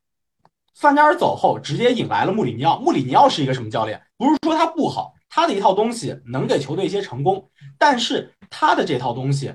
[0.75, 2.79] 范加尔走后，直接引来了穆里尼奥。
[2.79, 4.01] 穆里尼奥是一个什么教练？
[4.17, 9.53] 不是说他不好，他的一套东西能给球队一些成功，但是他的这套东西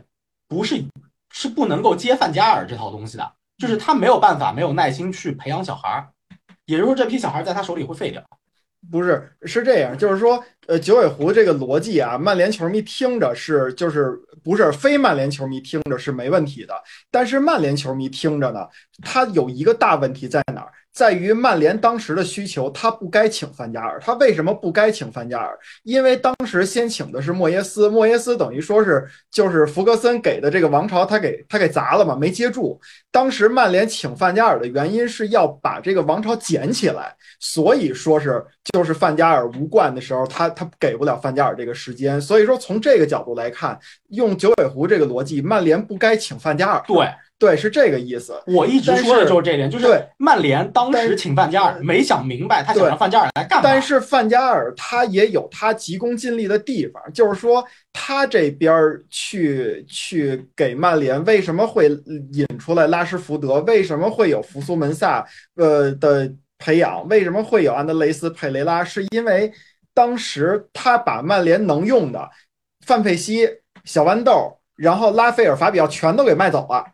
[0.48, 0.84] 不是
[1.32, 6.10] 是不能够接范加尔这套东西的，就是他没有办法，没有耐心去培养小孩儿，
[6.66, 8.24] 也就是说这批小孩在他手里会废掉。
[8.92, 16.74] 不是，是这样，就是说，呃，九尾狐这个逻辑啊，曼联球迷听着是，就是不是非曼联球迷听着是没问题的，
[17.10, 18.68] 但是曼联球迷听着呢，
[19.02, 20.72] 他有一个大问题在哪儿？
[20.94, 24.00] 在于曼联当时的需求，他不该请范加尔。
[24.00, 25.58] 他为什么不该请范加尔？
[25.82, 32.80] 因为当时先请的是莫耶斯，莫耶斯等于说是就是福格森给的这个王朝，他给他给砸了嘛，没接住。
[33.12, 42.22] 当时曼联请范加尔的原因是要把这个王朝捡起来，所以说是就是范加尔无冠的时候，他他给不了范加尔这个时间。
[42.22, 43.80] 所以说从这个角度来看，
[44.10, 46.84] 用九尾狐这个逻辑，曼联不该请范加尔。
[46.88, 47.08] 对，
[47.40, 48.42] 对，是这个意思。
[48.48, 53.62] 我一直说的就是这点，就是对曼联当时请范加尔没想明白，他想让范加尔来干嘛。
[53.64, 58.74] 但是范加尔他也有他急功近利的地方，就是说他这边
[59.10, 61.90] 去去给曼联为什么会
[62.32, 69.52] 引出来拉什福德，为什么会有福苏门萨呃的培养，为什么会有安德雷斯佩雷拉，是因为
[69.94, 72.30] 当时他把曼联能用的
[72.86, 73.50] 范佩西、
[73.84, 76.86] 小豌豆，然后拉斐尔、法比奥全都给卖走了。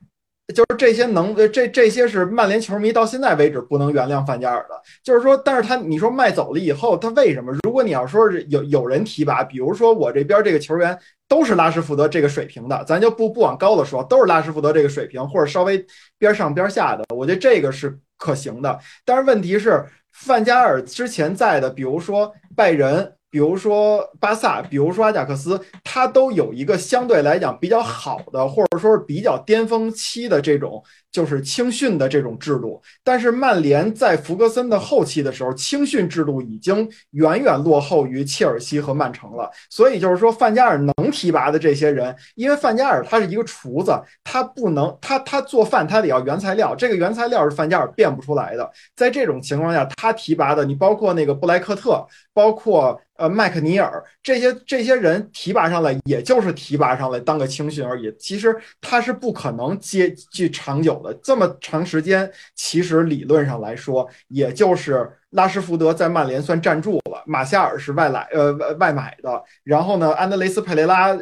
[0.54, 7.54] 就是这些能这这些是曼联球迷到现在为止不能原谅范加尔的，就是说，但是他你说卖走了以后，他为什么？
[7.64, 15.86] 如果你要说是有有人提拔，比如说我这边这个球员都是拉什福德这个水平的，咱就不不往高了说，都是拉什福德这个水平，或者稍微
[16.18, 18.80] 边上边下的，我觉得这个是可行的。
[19.06, 23.14] 但是问题是，范加尔之前在的，比如说拜仁。
[23.30, 32.82] 比如说巴萨，比如说阿贾克斯，他都有一个相对来讲比较好的，或者说是比较巅峰期的这种就是青训的这种制度。
[33.04, 39.50] 但是曼联在弗格森的后期的时候，青训制度已经远远落后于切尔西和曼城了。
[39.70, 43.92] 所以就是说，范加尔能提拔的这些人，因为范加尔他是一个厨子，
[44.24, 48.70] 他不能他他做饭他得要原材料，这个原材料是范加尔变不出来的。
[48.96, 52.06] 在这种情况下，他提拔的你包括那个布莱克特，
[52.40, 52.98] 包括。
[53.20, 58.10] 呃，麦克尼尔这些这些人提拔上来，也就是提拔上来当个青训而已。
[58.18, 62.32] 其实他是不可能接去长久的，这么长时间。
[62.56, 69.44] 其实理论上来说，也就是拉什福德在曼联算站住了，马夏尔是外来呃外外买的。
[69.66, 71.14] 然后呢，安德雷斯佩雷拉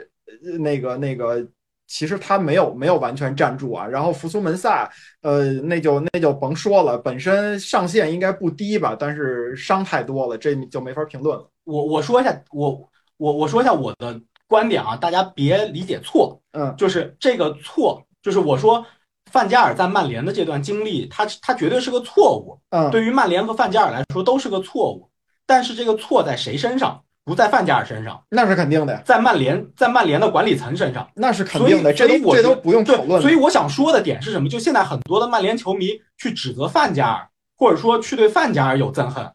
[0.60, 1.44] 那个那个，
[1.88, 3.88] 其实他没有没有完全站住啊。
[3.88, 4.90] 然后福苏门萨，
[5.22, 11.50] 呃，那就那就甭说了，本身上限应该不低吧，但是伤太多了，这就没法评论了。
[11.64, 18.86] 我我说一下，我我我说一下我的观点啊，大家别理解错，嗯，就是这个错，就是我说
[19.32, 25.10] 范加尔在曼联的这段经历，他他绝对是个错误，嗯，对于曼联和范加尔来说都是个错误，
[25.46, 27.04] 但是这个错在谁身上？
[27.28, 33.22] 不在范加尔身上，那是肯定的，在曼联，在曼联的管理层身上，那是肯定的，这都这都不用讨论。
[33.22, 34.48] 所以我想说的点是什么？
[34.48, 39.30] 就现在很多的曼联球迷去指责范加尔，或者说去对范加尔有憎恨。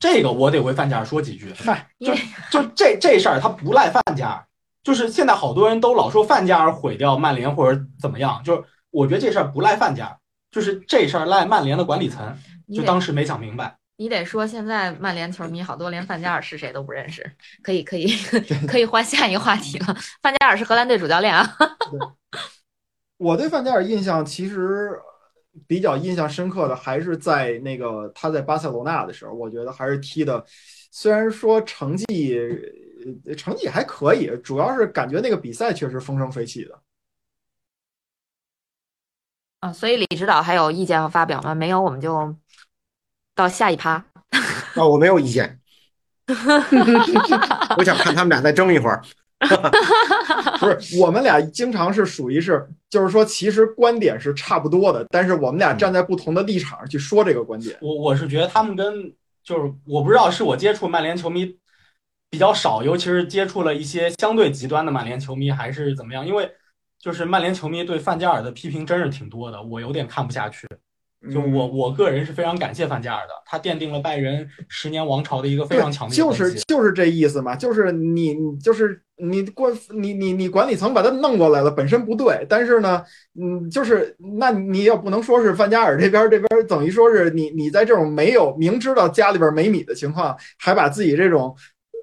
[0.00, 1.54] 这个我得为范加尔说几句。
[1.56, 2.12] 嗨，就
[2.50, 4.44] 就这这事儿，他不赖范加尔，
[4.82, 10.16] 就是现在好多人都老说范加尔毁掉曼联或者怎么样，就是我觉得这事儿不赖范加尔，
[10.50, 12.36] 就是这事儿赖曼联的管理层，
[12.74, 13.76] 就当时没想明白。
[13.96, 17.30] 你得说现在曼联球迷好多连范加尔是谁都不认识，
[17.62, 18.06] 可以可以
[18.68, 19.96] 可以换下一个话题了。
[20.22, 21.56] 范加尔是荷兰队主教练啊。
[23.16, 25.00] 我对范加尔印象其实。
[25.66, 30.44] 比较印象深刻的还是在那个他在巴塞罗那的时候，我觉得还是踢的，
[30.90, 32.38] 虽然说成绩
[33.38, 36.78] 成绩还可以，主要是感觉那个比赛确实风生水起的。
[39.60, 41.54] 啊，所以李指导还有意见要发表吗？
[41.54, 42.36] 没有，我们就
[43.36, 44.04] 到下一趴。
[44.74, 45.60] 啊，我没有意见。
[47.76, 49.00] 我想看他们俩再争一会儿。
[50.58, 57.76] 不是，我们俩经常是属于是，就是说，其实观点是差不多的，但是我们俩站在不同的立场上去说这个观点。
[57.82, 59.12] 我我是觉得他们跟
[59.44, 61.54] 就是我不知道是我接触曼联球迷
[62.30, 66.26] 比较少，尤其是接触了一些相对极端的曼联球迷，还是怎么样？
[66.26, 66.50] 因为
[66.98, 70.66] 就是曼联球迷对范加尔的批评真是挺多的，我有点看不下去。
[71.32, 83.02] 就我我个人是非常感谢范加尔的，他奠定了拜仁十年王朝的一个非常强的就是就是这意思嘛，就是你就是你管你你你管理层把他弄过来了，本身不对，但是呢，
[83.40, 91.54] 嗯，就是那你也不能说是范加尔这边这边等于说是你你在这种没有明知道家里边没米的情况，还把自己这种。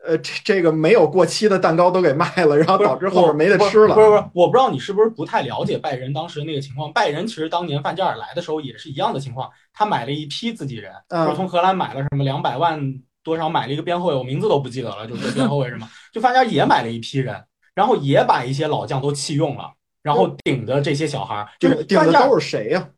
[0.05, 3.95] 呃，这这个没有过期的蛋糕都给卖了，然后导致后边没得吃了。
[3.95, 6.91] 不是不是，我不知道你是不是不太了解拜仁当时那个情况。
[6.91, 15.87] 拜仁其实当年范加尔来的时候也是一样的情况，他买了一批自己人，就从荷兰买了什么两百万多少买了一个边后卫，我名字都不记得了，就是边后卫什么。
[16.11, 17.41] 就范加尔也买了一批人，
[17.73, 22.89] 然后也把一些老将都弃用了，然后顶着这些小孩儿，就是顶的都是谁呀？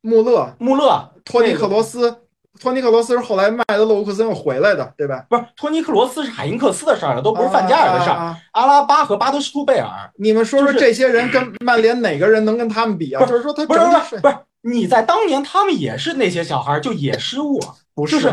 [0.00, 2.21] 穆勒、穆勒、托尼克罗斯。
[2.62, 5.26] 托尼克罗斯是后来卖的勒沃库森又回来的，对吧？
[5.28, 8.36] 不是，托尼克罗斯是海因克斯的事儿了，都不是范加尔的事儿。
[8.52, 13.26] 阿拉巴和巴德斯图贝尔，你们说说这些人跟曼联哪个人能跟他们比啊？
[13.26, 17.60] 就是说他不是不是不是，你在当年他们也是那些小孩就也失误，
[17.96, 18.32] 不是？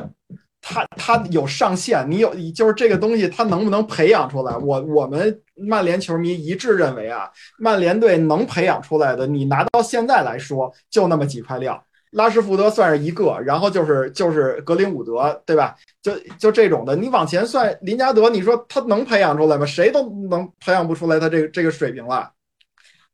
[0.62, 4.56] 他他有上限，你有就是这个东西他能不能培养出来？
[4.58, 11.82] 我我们曼联球迷一致认为啊，曼联队能培养出来的，你拿到现在来说就那么几块料。
[12.12, 15.76] 拉什福德算是一个，然后就是就是格林伍德，对吧？
[16.02, 19.66] 就就这种的，你往前算林加德，你说他能培养出来吗？
[19.66, 22.32] 谁都能培养不出来他这个这个水平了。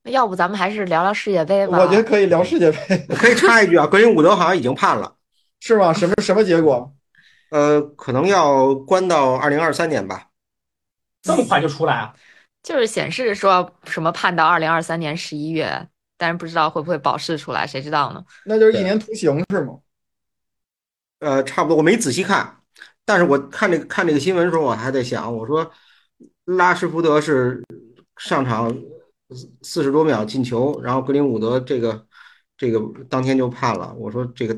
[0.04, 1.80] 要不咱们还是聊聊世界杯吧？
[1.80, 2.78] 我觉得可以聊世界杯。
[3.10, 5.16] 我可以插一句啊，格林伍德好像已经判了，
[5.60, 5.92] 是吗？
[5.92, 6.94] 什么什么结果？
[7.52, 10.28] 呃，可能要关到二零二三年吧。
[11.22, 12.14] 这么快就出来啊？
[12.62, 15.88] 就是显示说什么判到二零二三年十一月。
[16.18, 18.24] 但是不知道会不会保释出来，谁知道呢？
[18.46, 19.80] 那就是一年徒刑是吗？
[21.20, 22.62] 呃，差不多，我没仔细看，
[23.04, 25.72] 但是我看这个看这个新闻的时候，我还在想，我说
[26.46, 27.64] 拉什福德是
[28.18, 28.76] 上场
[29.62, 32.06] 四十多秒进球，然后格林伍德这个
[32.58, 33.94] 这个当天就判了。
[33.96, 34.56] 我说这个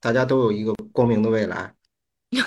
[0.00, 1.74] 大家都有一个光明的未来。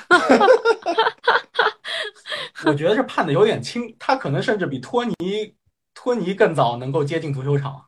[2.65, 5.13] 我觉得是判的有点轻，他可能甚至比托尼
[5.93, 7.85] 托尼更早能够接近足球场。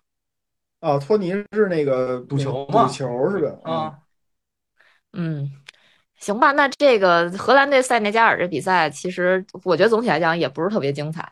[0.86, 2.86] 啊，托尼是那个赌球嘛？
[2.86, 3.72] 赌球是吧？
[3.72, 3.98] 啊，
[5.14, 5.52] 嗯，
[6.20, 6.52] 行吧。
[6.52, 11.28] 那这个荷兰队塞内加尔这比赛，其实我觉得总体来讲也不是特别精彩，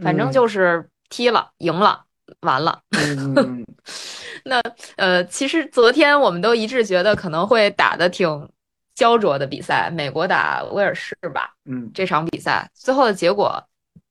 [0.00, 2.04] 反正就是踢了，赢了，
[2.42, 2.80] 完了。
[2.92, 3.66] 嗯，
[4.46, 4.62] 那
[4.96, 8.48] 呃，其实昨天我们都一致觉得可能会打的挺
[8.94, 11.52] 焦灼的比赛，美国打威尔士吧。
[11.64, 13.60] 嗯，这场比赛最后的结果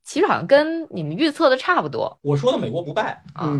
[0.03, 2.19] 其实好像跟你们预测的差不多。
[2.21, 3.57] 我说的美国不败啊。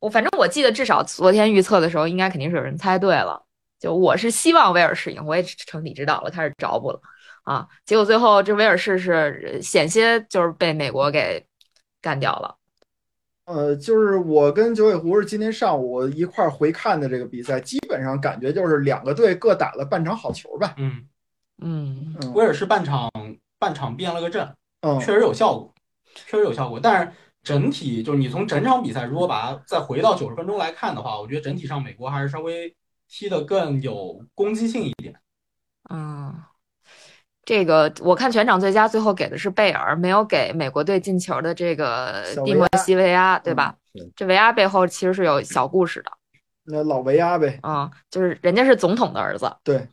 [0.00, 3.42] 我反正我记得，至少昨天预测的时候，应该肯定是有人猜对了。
[3.78, 7.00] 就我是希望威尔士赢，我也成你知道了，开始找补了
[7.44, 7.66] 啊。
[7.84, 11.44] 结果最后这威尔士是险些就是被美国给
[12.00, 12.56] 干掉了。
[13.46, 20.74] 呃，就是我跟九尾狐是今天上午一块儿回看的这个比赛，基本上感觉就是两个队各打了半场好球吧。
[20.78, 21.06] 嗯
[21.62, 23.10] 嗯，威尔士半场
[23.58, 25.74] 半场变了个阵，嗯，确实有效果，
[26.14, 27.12] 确实有效果，但是。
[27.46, 32.74] 整体就是你从整场比赛，如果把它再回到九十分钟来看的话，我觉得整体上美国还是稍微
[33.08, 35.14] 踢得更有攻击性一点。
[35.88, 36.34] 嗯，
[37.44, 43.76] 这个我看全场最佳最后给的是贝尔，没有给美国队进球的这个蒂莫西维亚，对吧？
[44.16, 46.10] 这维亚背后其实是有小故事的。
[46.64, 49.48] 那老维亚呗，嗯，就是人家是总统的儿子。
[49.62, 49.86] 对，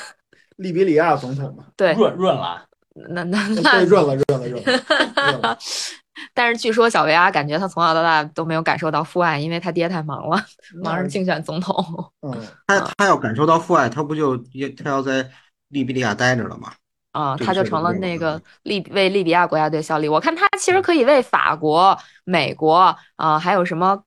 [0.56, 1.64] 利比里亚总统嘛。
[1.74, 2.66] 对，润润了。
[3.10, 5.58] 那那那润了，润了，润了。
[6.34, 10.44] 但是据说小维阿感觉他从小到大都没有感受到父爱，因为他爹太忙了，
[10.82, 11.74] 忙着竞选总统。
[12.22, 12.34] 嗯，
[12.66, 14.36] 他他要感受到父爱，他不就
[14.76, 15.28] 他要在
[15.68, 16.72] 利比里亚待着了吗？
[17.12, 20.08] 啊，他就成了那个利为利比亚国家队效力。
[20.08, 24.00] 我看他其实可以为法国、美国啊，还有什么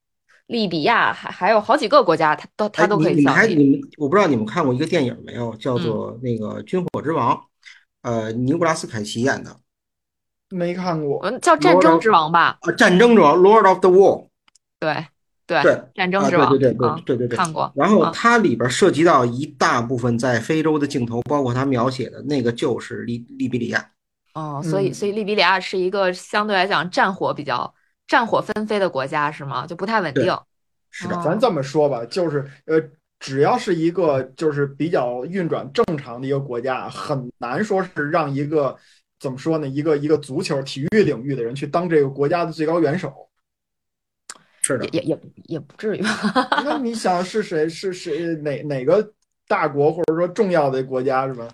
[0.48, 3.56] 利比亚，还还有好几个国家，他都他都可以效力。
[3.56, 7.36] 你们我不知道你们看过一个电影没有，叫做那个《军火之王》，
[8.04, 9.58] 呃，尼古拉斯凯奇演的。
[10.52, 12.58] 没看过，嗯，叫战争之王吧？
[12.62, 14.28] 啊，战争之王，Lord of the War。
[14.80, 15.06] 对
[15.48, 17.72] 对对，战争之王，对对对对对对，看过。
[17.76, 23.92] 然后它里边涉及到一大部分在非洲的镜头，包括它描写的那个就是利利比里亚。
[24.34, 27.74] 哦，所以所以利比里亚是一个相对来讲战火比较
[28.08, 29.66] 战火纷飞的国家，是吗？
[29.68, 30.38] 就不太稳定。
[30.90, 32.82] 是的，咱这么说吧，就是呃，
[33.20, 38.76] 只要是一个就是比较运转正常的一个国家，很难说是让一个。
[39.22, 39.68] 怎么说呢？
[39.68, 43.14] 一个一个足球体育领域的人去当这个国家的最高元首，
[44.64, 46.64] 是的，也也也不至于吧？
[46.66, 47.70] 那你想是谁？
[47.70, 48.34] 是谁？
[48.38, 49.14] 哪哪个
[49.48, 51.48] 大国或者说重要的国家是吧？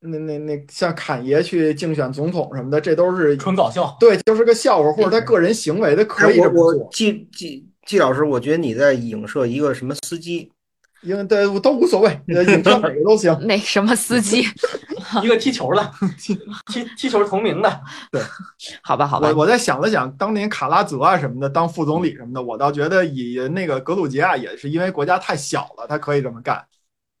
[0.00, 3.96] 那那那像侃爷去竞选总统什么的，这都是纯搞笑。
[4.00, 6.88] 对，就是个笑话，或者他个人行为，他可以这么做。
[6.90, 10.50] 季季季老师，我觉得你在影射一个什么司机？
[11.02, 13.36] 因为对都无所谓，影射哪个都行。
[13.42, 14.44] 那什么司机？
[15.22, 15.92] 一个踢球的，
[16.66, 17.80] 踢踢球同名的。
[18.12, 18.22] 对，
[18.82, 19.28] 好吧，好吧。
[19.28, 26.64] 我我在想了想，当年卡拉泽啊什么的当副总理什么的，我倒觉得以那个格鲁吉亚也是因为国家太小了，他可以这么干。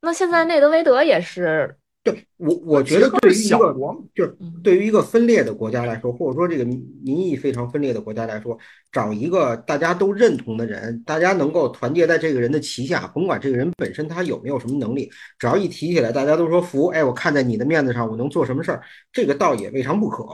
[0.02, 1.76] 那现在内德维德也是。
[2.02, 3.74] 对我，我觉得对于一个
[4.14, 8.58] 就是对于一个分裂的国家来说，或者说这个民意非常分裂的国家来说，
[8.90, 16.86] 找一个大家都认同的人，大家能够团结在这个人的旗下，甭管这个人本身他有没有什么能力，只要一提起来，大家都说服。
[16.86, 18.82] 哎，我看在你的面子上，我能做什么事儿，
[19.12, 20.24] 这个倒也未尝不可。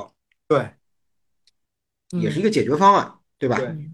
[0.46, 0.70] 对，
[2.20, 3.56] 也是一个解决方案，对吧？
[3.56, 3.92] 对，嗯。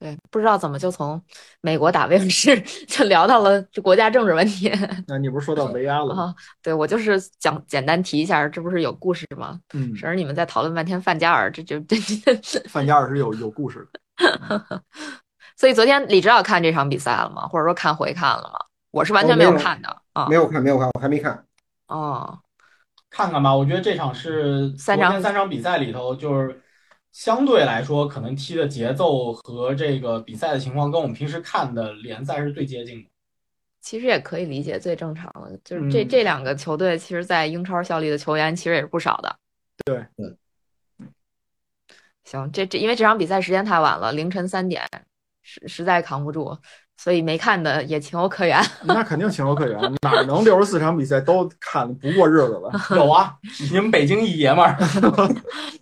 [0.00, 1.22] 对，不知道怎么就从
[1.60, 4.72] 美国打威尔士就聊到了这国家政治问题。
[5.06, 6.34] 那你不是说到 维亚了吗？
[6.62, 9.60] 对，我就是讲简单提一下，这不是有故事吗？
[9.74, 11.96] 嗯，省着你们再讨论半天范加尔，这就这
[12.40, 14.82] 这范加尔是有有故事的。
[15.54, 17.46] 所以昨天李指导看这场比赛了吗？
[17.46, 18.58] 或者说看回看了吗？
[18.92, 21.44] 我是完全没有看的啊，没有看，没有看，我还没看。
[21.88, 22.38] 哦，
[23.10, 26.62] 看看吧，我觉得这场是三场三场比赛里头就是。
[27.12, 33.08] 相对来说，可能踢的节奏和这个比赛的情况跟我们平时看的联赛是最接近的。
[33.80, 39.36] 其实也可以理解，最正常的就是这这两个球队，其实，在英超效力的球员其实也是不少的。
[39.86, 40.36] 对，嗯，
[42.24, 44.86] 行，这这因为这场比赛时间太晚了，凌晨三点，
[45.42, 46.56] 实实在扛不住。
[47.02, 52.70] 所以没看的也情有可原， 那肯定情有可原，哪能六十四场比赛都看不过日子了？
[52.94, 53.32] 有啊，
[53.72, 54.76] 你们北京一爷们儿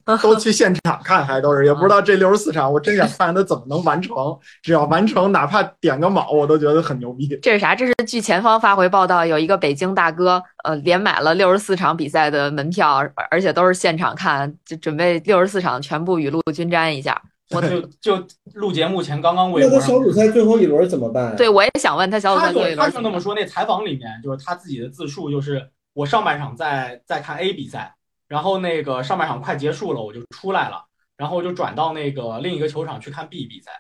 [0.23, 4.15] 都去现场看，还都是也不知道这六十四场，我真想看看他怎么能完成。
[4.63, 7.27] 只要完成，哪怕点个卯，我都觉得很牛逼。
[7.43, 7.75] 这是啥？
[7.75, 17.21] 这是据前方发回报道，有一个北京大哥，呃，连买了六十四场比赛的门票，而且都是现场看，就准备六十四场全部雨露均沾一下。
[17.57, 21.35] 我就 就录节目前刚刚微那博上他小组赛最后一轮怎么办？
[21.37, 27.95] 对，我也想问他小组赛最后一轮他就那么说，那采访里面就是他自己的自述，就是我上半场在在看 A 比赛，
[28.29, 30.85] 然后那个上半场快结束了，我就出来了，
[31.17, 33.71] 然后就转到那个另一个球场去看 B 比赛，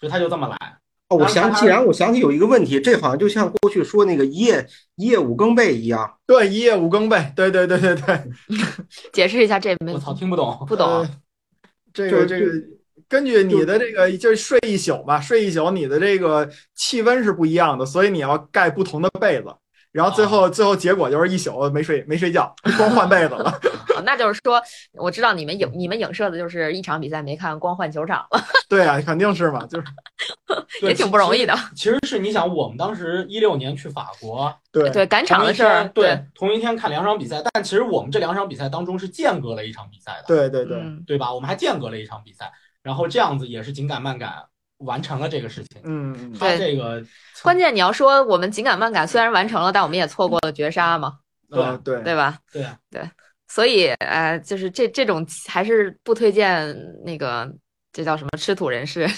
[0.00, 0.56] 就他就这么来。
[1.08, 4.66] 哦，我想既然我想起有一个问题，这好像就像过去说那个一夜
[4.96, 6.18] 一夜五更被一样。
[6.26, 8.22] 对，一夜五更被，对对对对对，
[9.10, 10.62] 解释一下这没我操，听不懂。
[10.68, 11.10] 不懂呃，
[11.98, 12.52] 这个这个，
[13.08, 19.48] 根据你的这个就是睡一宿吧，睡一宿，你的这个气温是不一样的，所以你要盖不同的被子。
[19.92, 23.50] 然后最后最后结果就是一宿没睡没睡觉，光换被子了。
[23.96, 24.62] 哦那就是说，
[24.92, 29.86] 我知道你们影你们影射的就是一场比赛没看，光换球场了， 对啊，肯定是嘛，就是
[30.86, 31.52] 也挺不容易的。
[31.74, 41.34] 其实是你想，我们当时一六年去法国，对对，赶场的事儿，对，同一天看两场比赛，但其实我们这两场比赛当中是间隔了一场比赛的，对对对，嗯，对吧？
[41.34, 44.32] 我们还间隔了一场比赛，然后这样子也是紧赶慢赶
[44.78, 45.80] 完成了这个事情。
[45.84, 47.04] 嗯嗯，他这个
[47.42, 51.18] 关键你要说我们紧赶慢赶，虽然完成了，但我们也错过了绝杀嘛，
[51.50, 52.38] 嗯对对吧？
[52.52, 52.78] 对啊，
[53.48, 57.50] 所以，呃，就是这这种还是不推荐那个，
[57.92, 59.08] 这叫什么吃土人士。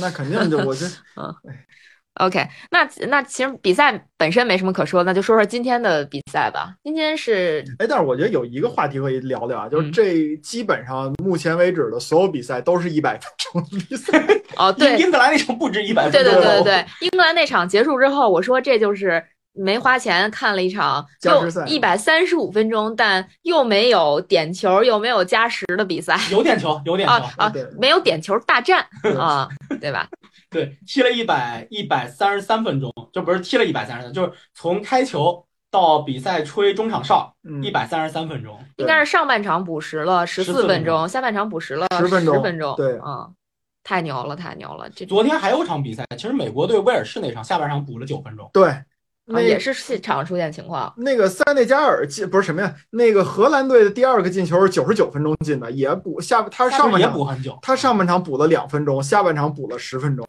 [0.00, 0.86] 那肯定就我这
[2.16, 6.74] OK，那那其实比赛本身没什么可说，那就说说今天的比赛吧。
[6.82, 14.18] 今天是哎，但是我觉得有一个话题可以聊聊啊，就是嗯这基本上目前为止的所有比赛都是一百分钟的比赛。
[14.56, 19.22] 哦， 对英英格兰那场不止一百分对，对对对对，英格兰那场结束之后，我说这就是
[19.56, 28.86] 没花钱看了一场又一百三十五分钟，但又没有点球又没有加时的比赛有点球，有点球，啊没有点球大战
[29.18, 29.48] 啊，
[29.80, 30.08] 对吧？
[30.50, 38.58] 对，踢了一百一百三十三分钟，就不是踢了一百三十三，就是从开球到比赛吹中场哨，嗯一百三十三分钟。
[38.76, 43.34] 应该是上半场补时了十14四分分钟钟，下半场补时了10分钟分钟，对嗯，
[43.82, 48.82] 太牛了，太牛了，这昨天还有场比赛，其实美国队威尔士那场下半场补了九分钟，对，啊
[49.26, 50.92] 那也是现场出现情况。
[50.96, 52.74] 那个塞内加尔进不是什么呀？
[52.90, 57.58] 那个荷兰队的第二个进球是九十九分钟进的，也补下他上半也场补很久。
[57.60, 60.24] 他上半场补了两分钟，下半场补了十分钟。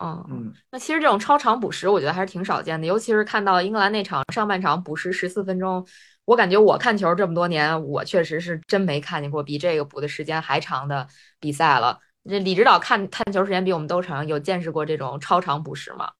[0.00, 5.86] 嗯，嗯，那其实这种超长补时，我觉得还是挺少见的，尤其是看到英格兰那场上半场补时十四分钟，
[6.24, 11.06] 我感觉我看球这么多年，我确实是真没看见过比这个补的时间还长的
[11.38, 12.00] 比赛了。
[12.28, 16.10] 这李指导看看球时间比我们都长，有见识过这种超长补时吗？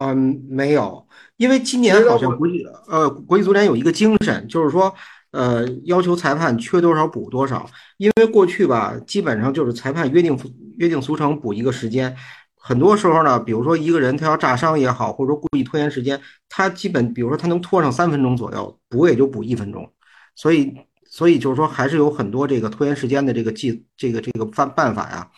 [0.00, 4.94] 嗯，没有，因为今年好像国际呃国际足联有一个精神，就是说
[5.30, 7.68] 呃要求裁判缺多少补多少。
[7.98, 10.34] 因为过去吧，基本上就是裁判约定
[10.78, 12.16] 约定俗成补一个时间，
[12.56, 19.86] 很多时候呢，比如说一个人他要炸伤也好，或者说故意拖延时间，他基本比如说他能拖上三分钟左右，补也就补一分钟。
[20.34, 20.74] 所以
[21.04, 25.30] 所以就是说还是有很多这个拖延时间的这个计这个这个办办法呀，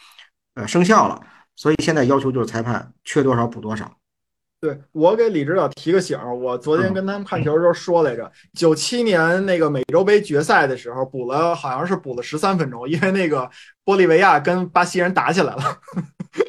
[0.54, 1.20] 呃生效了。
[1.56, 3.92] 所以现在要求就是裁判缺多少补多少。
[4.62, 13.50] 对我给李指导提个醒儿，我昨天跟他们看球的时候说来着，九七年那个美洲杯决赛的时候补了，好像是补了十三分钟，因为那个
[13.84, 15.62] 玻利维亚跟巴西人打起来了。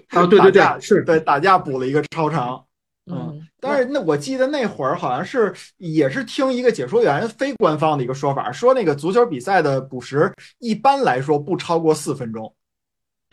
[0.10, 2.64] 啊， 对对对是对打架补了一个超长。
[3.12, 12.54] 嗯，但是那我记得那会儿好像是也是听一个解说员非官方的一个说法，说那个足球比赛的补时一般来说不超过四分钟。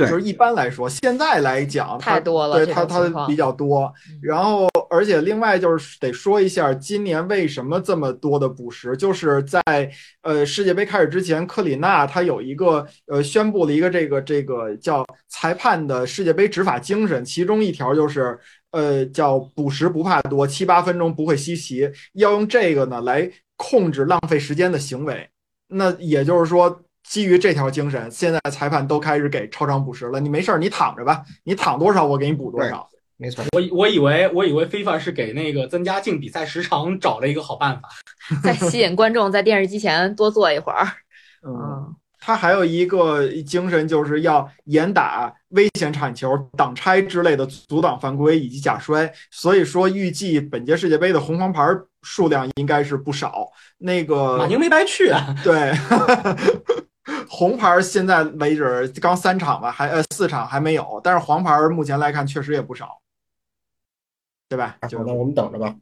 [0.01, 4.19] 对就是一般来说，现在来讲太多了对它它比较多嗯。
[4.23, 9.63] 然后，而且另外就是得说一下，今年为什么这么多的补时，就是在
[10.23, 18.39] 呃世界杯开始之前，克里纳他有一个呃宣布了一个这个这个叫裁判的世界杯执法精神，其中一条就是
[18.73, 25.29] 呃叫补时不怕多，七八分钟不会稀奇，要用这个呢来控制浪费时间的行为。
[25.69, 26.81] 那也就是说。
[27.03, 30.21] 基于这条精神，现在裁判都开始给超长补时了。
[30.21, 32.89] 你没事儿，你躺着吧，你躺多少我给你补多少。
[33.17, 33.45] 没错。
[33.53, 37.89] 我以我以为我以为 FIFA 是给那个增加竞比赛时长找了一个好办法。
[38.43, 40.87] 再吸引观众在电视机前多坐一会儿。
[41.47, 49.13] 嗯，嗯，他还有一个精神，就是要严打危险铲球、挡拆之类的阻挡犯规以及假摔。
[49.31, 51.63] 所以说，预计本届世界杯的红黄牌
[52.03, 53.49] 数量应该是不少。
[53.79, 55.73] 那个马宁没白去啊，对，
[57.29, 63.01] 红牌现在为止刚三场吧，还呃四场还没有，但是黄牌目前来看确实也不少，
[64.49, 64.77] 对吧？
[64.89, 65.75] 就好，那我们等着吧。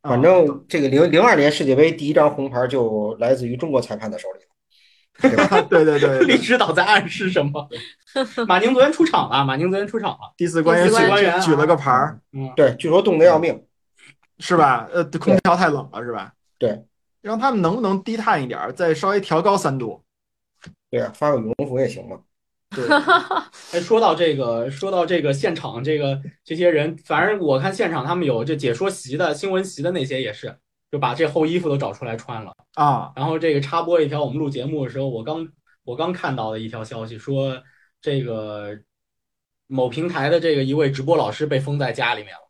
[0.00, 4.40] 啊反正这个零零二年世界杯第一张红牌就来自于中国裁判的手里，
[5.28, 5.60] 对吧？
[5.62, 7.68] 对对对李对，指导在暗示什么？
[8.46, 10.34] 马宁昨天出场了，马宁昨天出场了。
[10.36, 13.64] 第四官员举官员啊举了个牌儿，嗯，对，据说冻得要命。
[14.40, 14.88] 是吧？
[14.92, 16.32] 呃，空调太冷了，是吧？
[16.58, 16.84] 对，
[17.22, 20.03] 让他们能不能低碳一点，再稍微调高三度？
[20.94, 22.20] 对啊，发个羽绒服也行嘛。
[22.70, 22.88] 对，
[23.72, 30.56] 哎，说到这个，说到这个现场，这个这些人，反正我看现场他们有这解说席的新闻席的那些也是，
[30.92, 32.54] 就把这厚衣服都找出来穿了。
[32.74, 35.48] 啊，然后这个插播一条，我们录节目的时候，我刚
[35.82, 37.60] 我刚看到的一条消息说，
[38.00, 38.78] 这个
[39.66, 42.40] 某平台的这个一位直播老师被封在家里面了。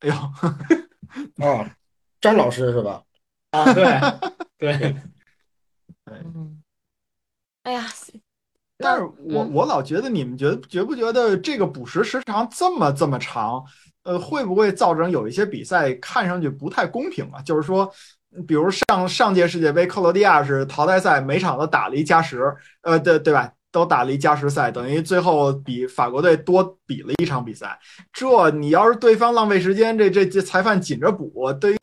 [0.00, 1.76] 哎呦， 啊，
[2.22, 3.02] 詹老师是吧？
[3.50, 3.84] 啊，对
[4.58, 4.94] 对，
[6.06, 6.61] 嗯，
[7.62, 7.86] 哎呀，
[8.78, 13.64] 但是我嗯我老觉得你们觉得觉不觉得这个补时时长这么这么长，
[14.02, 17.40] 呃，会不会造成有一些比赛看上去不太公平啊？
[17.42, 17.88] 就是说，
[18.46, 23.52] 比如上上届世界杯克罗地亚是淘汰赛，每场都打了一加时，呃，对对吧？
[23.70, 27.78] 都打了一加时赛，等于最后比法国队多比了一场比赛。
[28.12, 31.78] 这你要是对方浪费时间，这这这裁判紧着补，对于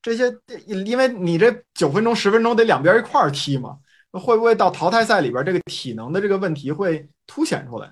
[0.00, 0.32] 这些，
[0.66, 3.76] 因为你这九分钟十分钟得两边一块儿踢嘛。
[4.12, 7.90] 会不会到淘汰赛里边这个体能的这个问题会凸显出来？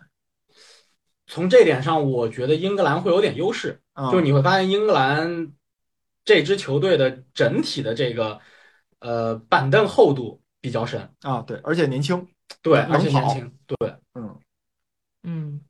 [1.27, 5.53] 从这点上，我觉得英格兰会有点优势，嗯就你会发现英格兰
[6.25, 8.41] 这支球队的整体的这个
[8.99, 12.27] 呃板凳厚度比较深，啊，对，而且年轻，
[12.63, 13.77] 对，而且年轻，对，
[14.15, 14.39] 嗯，
[15.23, 15.61] 嗯，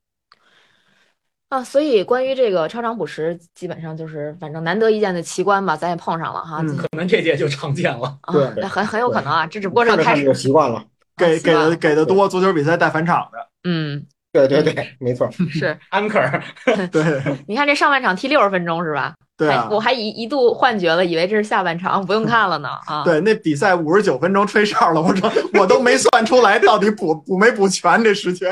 [1.51, 6.61] 啊，所以关于这个超长补时，基本上就是反正难得一见的奇观吧，咱也碰上了哈。
[6.63, 8.17] 嗯可能这届就常见了。
[8.23, 10.33] 啊对那很很有可能啊，这只不过是个开始。
[10.33, 10.83] 习惯了。
[11.17, 13.39] 给给给的多，足球比赛带返场的，
[13.69, 15.29] 嗯， 对对对，没错。
[15.51, 16.41] 是， Anchor，
[16.91, 17.05] 对
[17.47, 19.13] 你看这上半场踢六十分钟是吧？
[19.37, 23.05] 对啊，我还一一度幻觉了，以为这是下半场，不用看了呢啊。
[23.05, 28.51] 对，那比赛五十九分钟吹哨了，我说我都没算出来到底补补没补全这时间。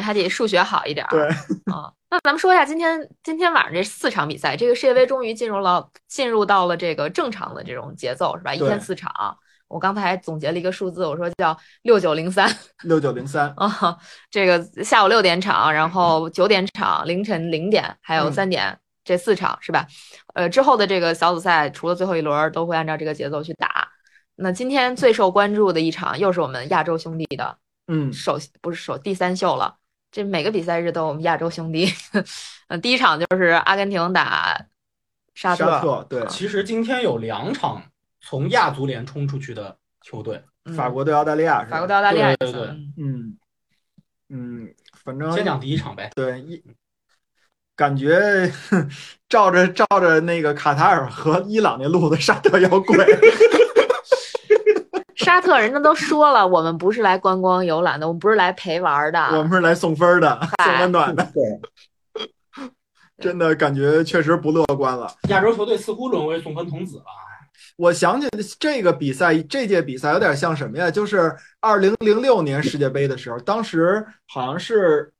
[0.00, 1.10] 对，还得数学好一点儿。
[1.10, 1.26] 对，
[1.72, 8.54] 啊，那咱们说一下今天今天晚上这四场比赛，这个世界杯终于进入了进入到了这个正常的这种节奏，是吧？
[8.54, 9.12] 一天四场。
[9.68, 12.48] 我刚才总结了一个数字，我说叫六九零三
[12.84, 13.98] 六九零三，啊，
[14.30, 19.84] 这个下午六点场，然后九点场，凌晨零点，还有嗯三点，这四场是吧？
[20.34, 23.88] 呃，之后的这个小组赛，除了最后一轮，都会按照这个节奏去打。
[24.36, 29.78] 那今天最受关注的一场，又是我们亚洲兄弟的嗯，首不是首第三秀了。
[30.16, 31.86] 这每个比赛日都有我们亚洲兄弟。
[32.68, 34.58] 嗯，第一场就是阿根廷打
[35.34, 37.82] 沙特，沙特对，其实今天有两场
[38.22, 43.36] 从亚足联冲出去的球队，嗯法国对澳大利亚，法国对澳大利亚对对对嗯嗯
[44.30, 46.10] 嗯，反正先讲第一场呗。
[46.14, 46.64] 对一。
[47.76, 48.50] 感觉
[49.28, 52.96] 照着照着那个卡塔尔和伊朗那路子，沙特要贵。
[55.26, 59.18] 沙特人家都说了，我们不是来观光游览的，我们不是来陪玩的。
[59.36, 62.22] 我们是来送分的，送温暖的，对，
[63.18, 65.12] 真的感觉确实不乐观了。
[65.28, 67.04] 亚洲球队似乎沦为送分童子了。
[67.76, 68.28] 我想起
[68.60, 70.88] 这个比赛，这届比赛有点像什么呀？
[70.88, 75.12] 就是二零零六年世界杯的时候，当时好像是，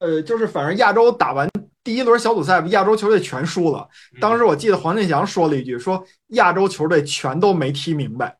[0.00, 1.48] 呃，就是反正亚洲打完
[1.84, 3.86] 第一轮小组赛，亚洲球队全输了。
[4.20, 8.36] 当时我记得黄健翔说了一句，说亚洲球队全都没踢明白，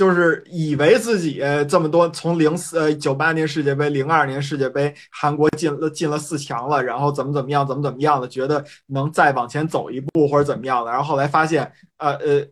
[0.00, 12.46] 就是以为自己这么多从零四呃九八年世界杯、零二年世界杯，韩国进了进了四强了，然后怎么怎么样，怎么怎么样的，觉得能再往前走一步或者怎么样的，然后后来发现，呃呃。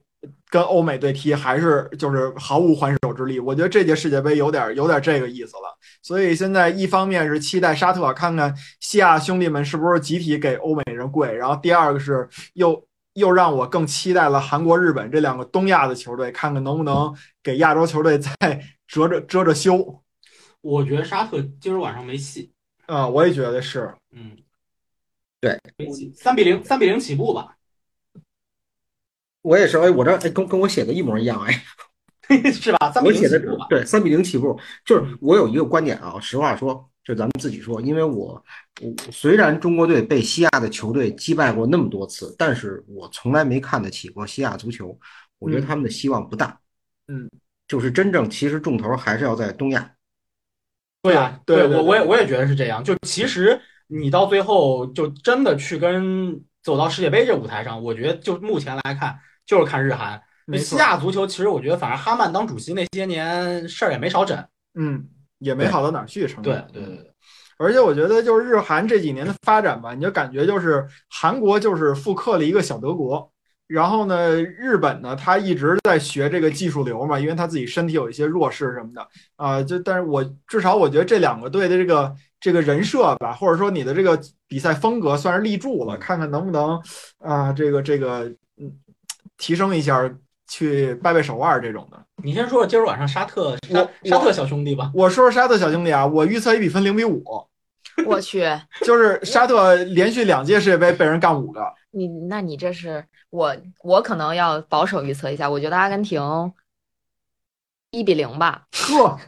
[0.51, 5.79] 跟欧美对踢还是就是毫无还手之力，我觉得这届世界杯有点有点这个意思了。
[6.03, 12.83] 所以现在一方面是期待沙特看看西亚兄弟们是不是集体给欧美人跪，然后第二个是又
[13.19, 18.31] 又让我更期待了韩国、日本这两个东亚的球队，看看能不能给亚洲球队再
[18.87, 20.03] 遮遮遮遮羞。
[20.61, 22.53] 我觉得沙特今儿晚上没戏。
[22.87, 24.37] 啊、我也觉得是，嗯，
[25.41, 25.61] 对，
[26.15, 27.57] 三比零，三比零起步吧。
[29.43, 31.65] 我也是，哎，我这哎跟跟我写的一模一样，哎，
[32.51, 32.91] 是吧？
[32.91, 33.67] 三比我写的零起步吧。
[33.69, 38.45] 对三比零起步，就是我有一个观点啊，实话说，就咱们自己说，因为我
[38.83, 44.95] 我虽然中国队被西亚的球队击败过那么多次，但是我从来没看得起过西亚足球，
[45.39, 46.61] 我觉得他们的希望不大，
[47.07, 47.27] 嗯，
[47.67, 49.91] 就是真正其实重头还是要在东亚，
[51.01, 52.85] 对啊，对我我也我也觉得是这样。
[52.85, 60.21] 就其实你到最后就真的去跟走到世界杯这舞台上，我觉得就目前来看就是看日韩。
[60.45, 64.47] 没错西亚足球其实我觉得反正哈曼当主席那些年事儿也没少整。
[64.75, 67.13] 嗯，也没好到哪儿去，成对对对对，
[67.59, 73.31] 而且我觉得就是日韩这几年的发展吧，你就感觉就是韩国就是复刻了一个小德国，
[73.67, 79.07] 然后呢，日本呢，他一直在学这个技术流嘛，因为他自己身体有一些弱势什么的。
[79.37, 86.81] 啊、就但是我至少我觉得这两个队的这个这个人设吧，或者说你的这个比赛风格算是立住了，看看能不能
[87.19, 88.25] 啊、这个这个
[88.57, 88.73] 嗯
[89.37, 90.11] 提升一下
[90.49, 92.05] 去掰掰手腕这种的。
[92.25, 94.91] 你先说说今儿晚上沙特沙沙特小兄弟吧。
[94.93, 97.23] 我说说沙特小兄弟啊，我预测一比分零比五，
[98.07, 98.45] 我去，
[98.83, 101.63] 就是沙特连续两届世界杯被人干五个。
[101.91, 106.21] 你那你这是我我可能要保守预测一下，我觉得阿根廷
[107.91, 108.67] 一比零吧。
[108.73, 109.19] 呵，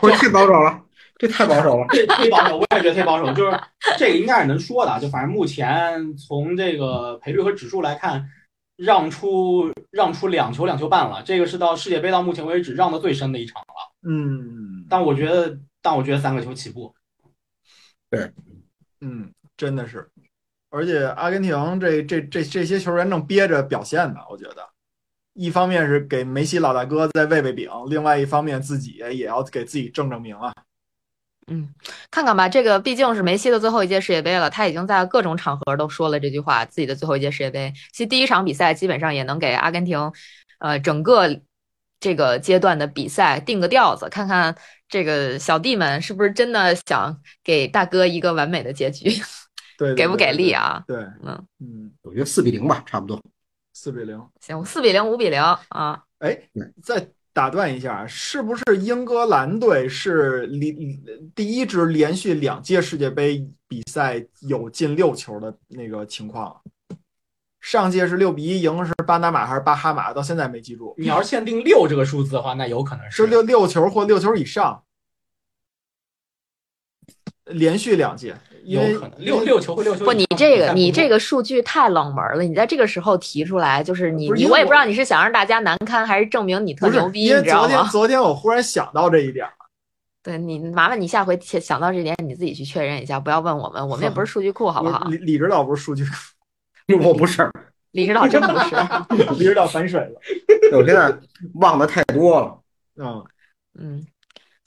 [0.00, 0.82] 我太保守了，
[1.18, 1.86] 这太保守了。
[1.90, 3.32] 这忒保守，我也觉得忒保守。
[3.32, 3.60] 就是
[3.98, 8.24] 这个应该是能说的，就反正目前从这个赔率和指数来看，
[8.76, 14.08] 让出让出两球两球半了，这个是到世界杯到目前为止让的最深的一场了。
[14.08, 16.94] 嗯但我觉得，但我觉得三个球起步。
[18.10, 18.30] 对
[19.00, 20.08] 嗯，真的是，
[20.70, 24.68] 而且阿根廷这这这这些球员正憋着表现呢，我觉得。
[25.34, 30.52] 一方面是给梅西老大哥再喂喂饼，另外一方面自己也要给自己正正名啊。
[31.48, 31.68] 嗯，
[32.10, 37.72] 看看吧，这个毕竟是梅西的最后一届世界杯了，他已经在各种场合都说了这句话，自己的最后一届世界杯。
[37.92, 40.12] 其实第一场比赛基本上也能给阿根廷，
[40.60, 41.40] 呃，整个
[41.98, 44.56] 这个阶段的比赛定个调子，看看
[44.88, 49.10] 这个小弟们是不是真的想给大哥一个完美的结局，
[49.78, 50.52] 对，对给不给力？
[50.52, 50.82] 啊？
[50.86, 53.20] 对，嗯嗯，我觉得四比零吧，差不多。
[53.72, 54.20] 四比零。
[54.40, 56.02] 行，四比零，五比零啊。
[56.18, 56.38] 哎，
[56.82, 60.76] 再打断一下，是不是英格兰队是连
[61.34, 66.60] 第一支连续两届世界杯比赛有进六球的那个情况？
[67.60, 70.12] 上届是六比一赢是巴拿马还是巴哈马？
[70.12, 74.82] 到现在没记住，你要是限定六这个数字的话，那有可能是六六球或六球以上，
[77.44, 80.04] 连续两届，因为有可能六六球会六球。
[80.04, 87.88] 不，你这个你这个个数据太冷门了，你在这个时候提出来，就是你你我我也不知道你是想让大家难堪，还是证明你特牛逼，因为你知道昨天吗？
[87.90, 89.46] 昨天我忽然想到这一点，
[90.22, 95.06] 对你麻烦你下回想想到这点，你自己去确认一下，不要问我们，我们也不是数据库，好不好？
[95.10, 96.10] 李李指导不是数据库，
[97.02, 97.50] 我不是，
[97.90, 98.76] 李指导真不是，
[99.38, 100.20] 李指导反水了，
[100.72, 101.14] 我现在
[101.54, 102.58] 忘的太多了。
[102.96, 103.24] 嗯。
[103.74, 104.06] 嗯，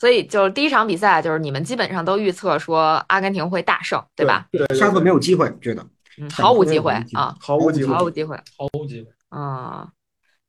[0.05, 4.47] 所以就是第一场比赛，就是你们基本上都预测说阿根廷会大胜，对吧？
[4.51, 5.83] 对，对沙特没有机会，觉得
[6.19, 8.39] 嗯，毫无机会啊，毫无机会毫无机会。
[8.55, 9.09] 毫无机会。
[9.31, 9.91] 嗯，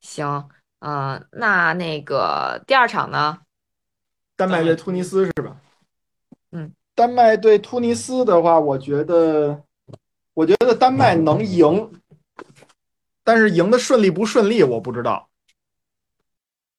[0.02, 0.46] 行，
[0.80, 3.38] 嗯，那那个第二场呢？
[4.36, 5.56] 丹麦对突尼斯是吧？
[6.52, 9.62] 嗯，丹麦对突尼斯的话，我觉得，
[10.34, 11.90] 我觉得丹麦能赢，
[13.24, 15.30] 但是赢的顺利不顺利我不知道。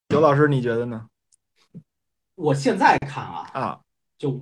[0.10, 1.08] 刘老师，你觉得呢？
[2.38, 3.80] 我现在看啊，啊，
[4.16, 4.40] 就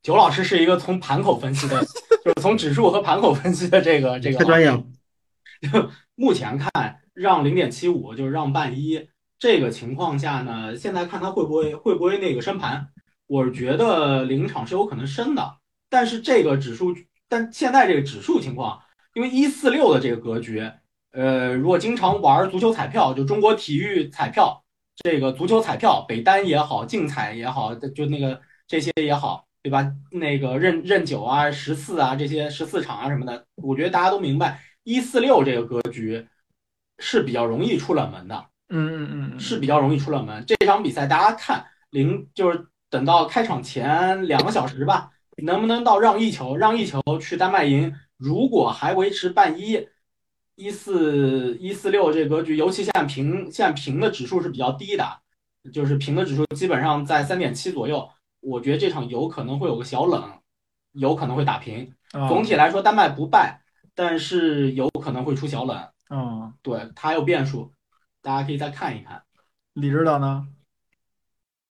[0.00, 1.84] 九老师是一个从盘口分析的，
[2.24, 4.82] 就是从指数和盘口分析的这个 这个太专业了。
[6.14, 9.08] 目前看让零点七五就是让半一，
[9.40, 12.88] 这个情况下呢，现在看他会不会会不会那个升盘，
[13.26, 15.56] 我是觉得临场是有可能升的，
[15.88, 16.94] 但是这个指数，
[17.28, 18.80] 但现在这个指数情况，
[19.14, 20.70] 因为一四六的这个格局，
[21.10, 24.62] 呃，如果经常玩足球彩票，就中国体育彩票，
[25.02, 29.90] 这个足球彩票，北单也好，竞彩也好，就那个这些也好，对吧？
[30.10, 34.60] 那个任任九啊、十四啊这些十四场啊什么的，我觉得大家都明白。
[34.82, 36.26] 一四六这个格局
[36.98, 40.44] 是比较容易出冷门的，嗯嗯嗯，是比较容易出冷门。
[40.46, 45.10] 这场比赛大家看零，就是等到开场前两个小时吧，
[45.42, 47.94] 能不能到让一球，让一球去丹麦赢？
[48.16, 49.86] 如果还维持半一，
[50.60, 55.04] 一四一四六这格局，尤其现在平现在平的指数是比较低的，
[55.72, 58.06] 就是平的指数基本上在三点七左右。
[58.40, 60.22] 我觉得这场有可能会有个小冷，
[60.92, 61.90] 有可能会打平。
[62.12, 63.62] 啊总体来说，丹麦不败，
[63.94, 67.72] 但是有可能会出小冷，嗯，对，它有变数，
[68.20, 69.22] 大家可以再看一看。
[69.72, 70.46] 李指导呢？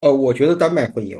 [0.00, 1.16] 呃，我觉得丹麦会赢。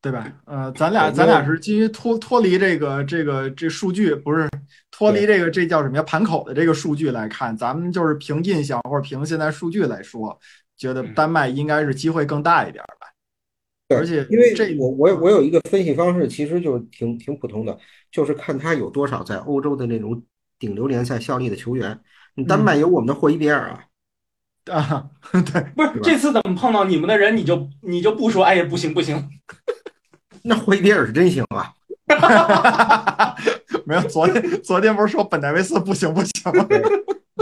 [0.00, 0.32] 对吧？
[0.46, 4.48] 呃，咱俩咱俩是基于脱脱离这个这个这数据，不是
[5.02, 10.38] 脱离这个这叫什么呀盘口的这个数据来看，咱们就是凭印象或者凭现在数据来说，
[10.76, 13.08] 觉得嗯丹麦应该是机会更大一点吧。
[13.96, 17.76] 而且因为这我我我有一个分析方式，其实就挺挺普通的，
[18.12, 20.22] 就是看他有多少在欧洲的那种
[20.60, 21.98] 顶流联赛效力的球员。
[22.36, 25.10] 你丹麦有我们的霍伊比尔啊，啊，
[25.52, 29.28] 对，不是这次怎么碰到你们的人，你就你就不说，哎呀，不行不行，
[30.44, 31.74] 那霍伊比尔是真行啊。
[33.92, 36.66] 没有 昨天昨天不是说本戴维斯不行不行吗？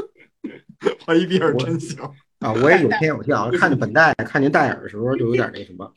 [1.07, 1.97] 怀伊比尔真行。
[2.41, 5.93] 啊，我也有偏有向，看见本戴，看见戴尔的时候就有点那什么。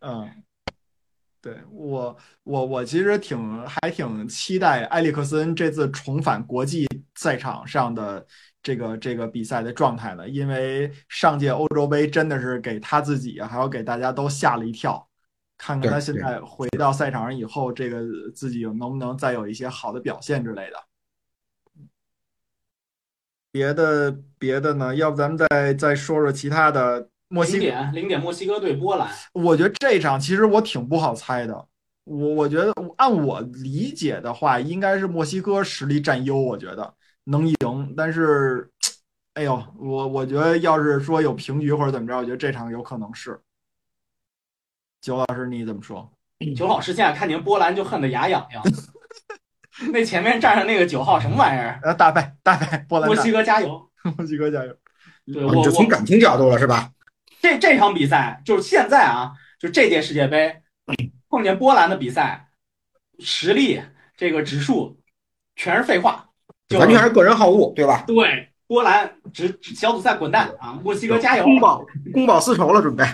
[0.00, 0.28] 嗯，
[1.40, 6.86] 对我我我其实挺还挺期待埃里克森这次重返国际
[7.16, 8.24] 赛场上的
[8.62, 15.05] 这个这个比赛的状态的，因为上届欧洲杯真的是给他自己还有给大家都吓了一跳。
[15.58, 18.02] 看看他现在回到赛场上以后，这个
[18.34, 20.76] 自己能不能再有一些好的表现之类的。
[23.50, 24.94] 别的别的呢？
[24.94, 27.08] 要不咱们再再说说其他的？
[27.28, 29.08] 墨西零点零点，墨西哥对波兰。
[29.32, 31.66] 我觉得这场其实我挺不好猜的。
[32.04, 36.94] 我我觉得按我理解的话，应该是墨西哥实力占优，我觉得
[37.24, 37.94] 能赢。
[37.96, 38.70] 但是，
[39.34, 43.40] 哎呦，我我觉得要是说有平局或者怎么着，我觉得这场有可能是。
[45.06, 46.10] 九老师你怎么说？
[46.56, 48.62] 九老师现在看见波兰就恨得牙痒痒。
[49.92, 51.78] 那前面站上那个九号什么玩意儿？
[51.84, 53.06] 呃，大败大败，波兰。
[53.08, 53.88] 墨西哥加油！
[54.16, 54.76] 墨西哥加油！
[55.32, 56.90] 对，我就从感情角度了是吧？
[57.40, 59.30] 这这场比赛就是现在啊，
[59.60, 60.60] 就这届世界杯
[61.28, 62.48] 碰见波兰的比赛，
[63.20, 63.80] 实力
[64.16, 64.98] 这个指数
[65.54, 66.30] 全是废话，
[66.80, 68.02] 完全是个人好恶，对吧？
[68.08, 70.72] 对，波兰只小组赛滚蛋啊！
[70.82, 71.44] 墨西哥加油！
[71.44, 73.04] 公报公报私仇了，准备。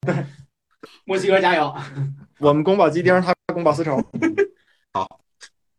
[0.00, 0.14] 对，
[1.04, 1.74] 墨西哥加油！
[2.38, 3.96] 我们宫保鸡丁，他宫保丝绸。
[4.92, 5.20] 好，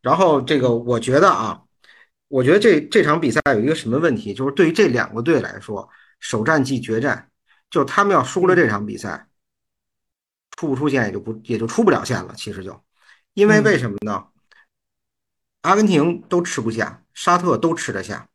[0.02, 1.62] 然后这个我觉得啊，
[2.28, 5.90] 我觉得这这场比赛有一个什么问题，就是对于这两个队来说，
[6.20, 7.30] 首战即决战。
[7.70, 9.28] 就他们要输了这场比赛，
[10.52, 12.34] 出不出线也就不也就出不了线了。
[12.38, 12.82] 其实就，
[13.34, 14.28] 因为为什么呢？
[15.64, 18.30] 阿根廷都吃不下，沙特都吃得下，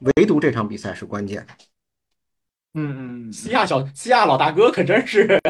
[0.00, 1.46] 唯独这场比赛是关键。
[2.86, 5.40] 嗯嗯，西亚小西亚老大哥可真是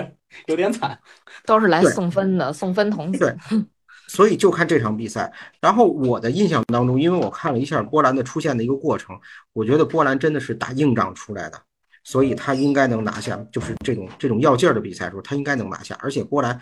[0.46, 0.98] 有点惨，
[1.44, 3.18] 都是来送分的，送分童子。
[3.18, 3.36] 对，
[4.08, 5.32] 所以就看这场比赛。
[5.60, 9.18] 然后我的印象当中，因为我看了一下波兰的出现的一个过程，
[9.52, 11.60] 我觉得波兰真的是打硬仗出来的。
[12.04, 15.94] 所以他应该能拿下，就是这种这种要劲儿的比赛时候，他应该能拿下。
[16.00, 16.58] 而且波兰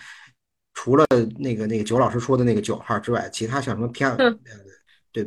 [0.75, 1.07] 除了
[1.39, 4.17] 那个那个九老师说的那个九号之外，其他像什么皮亚
[5.13, 5.25] 对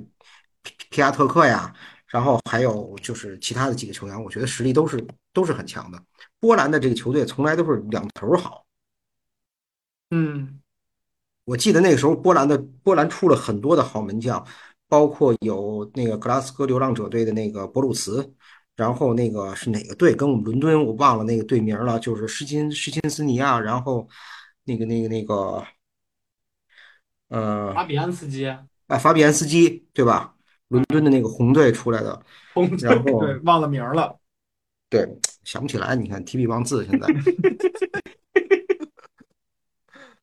[0.61, 1.73] 皮皮亚特克呀，
[2.07, 4.97] 然后还有就是其他的几个球员，我觉得实力都是
[5.33, 6.03] 都是很强的。
[6.39, 8.65] 波兰的这个球队从来都是两头好。
[10.11, 10.59] 嗯，
[11.45, 14.45] 我记得那个时候波兰的波兰出了很多的好门将，
[14.87, 18.33] 包括有那个格拉斯哥流浪者队的那个博鲁茨。
[18.75, 20.15] 然后那个是哪个队？
[20.15, 23.59] 跟我们伦敦我忘了那个队名了，就是施金施金斯尼亚。
[23.59, 24.07] 然后
[24.63, 25.65] 那个那个那个，
[27.27, 28.63] 呃，法比安斯基啊，
[28.97, 30.33] 法比安斯基对吧？
[30.69, 32.23] 伦敦的那个红队出来的，
[32.79, 34.18] 然后对忘了名了，
[34.89, 35.07] 对
[35.43, 35.95] 想不起来。
[35.95, 37.07] 你看提笔忘字，现在。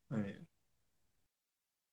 [0.09, 0.35] 哎，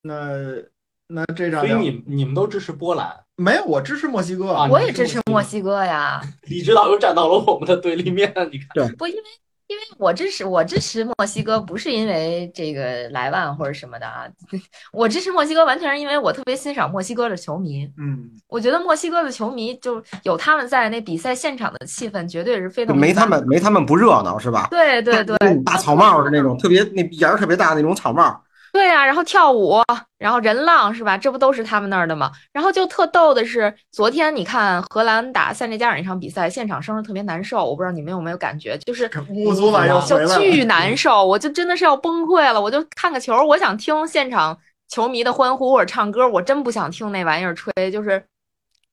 [0.03, 0.63] 那
[1.07, 3.25] 那这张，所以你你们都支持波兰。
[3.37, 4.69] 没有，我支持墨西哥啊！
[4.71, 6.21] 我也支持墨西哥呀。
[6.47, 8.69] 李指导又站到了我们的对立面，你看。
[8.75, 9.23] 对，不因为
[9.67, 14.27] 因为我支持我支持墨西哥，不是因为这个莱万或者什么的啊。
[14.93, 17.91] 我支持墨西哥，完全是因为我特别欣赏墨西哥的球迷。
[17.99, 24.69] 嗯，我觉得墨西哥的球迷就有他们在那比赛现场的气氛，绝对是非常没他们没他们不热闹是吧？
[24.71, 28.43] 对对对，大草帽的那种，特别那檐儿特别大那种草帽。
[28.75, 29.81] 对呀，然后跳舞，
[30.19, 31.17] 然后人浪是吧？
[31.17, 32.33] 这不都是他们那儿的吗？
[32.53, 37.65] 然后就特逗的是，昨天你看荷兰打塞内加尔那场比赛，现场声特别难受。
[37.65, 42.61] 我不知道你们有没有感觉，就是就巨难受，我就真的是要崩溃了。
[42.61, 44.59] 我就看个球，我想听现场
[44.89, 48.21] 球迷的欢呼或者唱歌，我真不想听那玩意儿吹，就是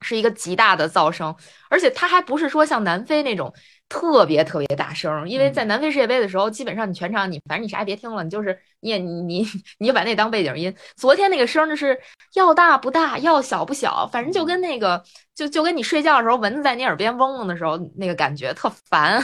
[0.02, 1.36] 是一个极大的噪声，
[1.72, 3.52] 而且他还不是说像南非那种。
[3.92, 9.46] 特别特别大声，因为在南非世界杯的时候，基本上你全场你反正你啥也别听了，你就是你也你你
[9.80, 10.74] 你就把那当背景音。
[10.96, 12.00] 昨天那个声就是
[12.36, 15.04] 要大不大，要小不小，反正就跟那个
[15.36, 19.22] 就就跟你睡觉的时候蚊子在你耳边嗡嗡的时候那个感觉特烦。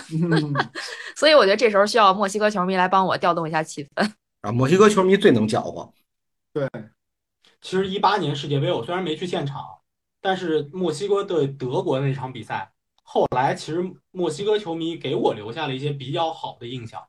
[1.16, 4.12] 所以我觉得这时候需要墨西哥球迷来帮我调动一下气氛
[4.42, 4.52] 啊！
[4.52, 5.94] 墨西哥球迷最能搅和。
[6.52, 6.68] 对，
[7.62, 9.64] 其实一八年世界杯我虽然没去现场，
[10.20, 12.70] 但是墨西哥对德国那场比赛。
[13.10, 13.82] 后来其实
[14.12, 17.02] 墨西哥球迷给我留下了一些比较好的印象，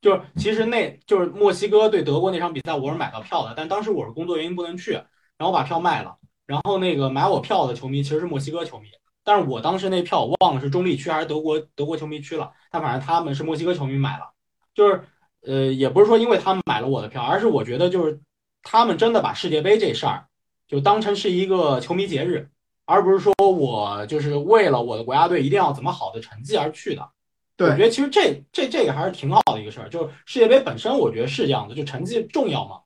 [0.00, 4.92] 就是其实那就是墨西哥对德国那场比赛，我是买到票的，但当时我是工作原因不能去，
[5.36, 6.16] 然后把票卖了，
[6.46, 8.88] 然后那个买我票的球迷其实是墨西哥球迷，
[9.22, 14.32] 但是我当时那票我忘了是中立区还是德国德国球迷区了，但反正他们是墨西哥球迷买了，
[14.74, 15.02] 就是
[15.42, 18.18] 呃也不是说因为他们买了我的票，而是我觉得就是
[18.62, 20.24] 他们真的把世界杯这事儿
[20.66, 22.48] 就当成是一个球迷节日。
[22.90, 27.08] 而不是说我就是为了我的国家队一定要怎么好的成绩而去的，
[27.56, 29.88] 对，我觉得其实这这这个还是挺好的一个事儿。
[29.88, 32.80] 就是世界杯本身，我觉得是这样的，就成绩重要嘛。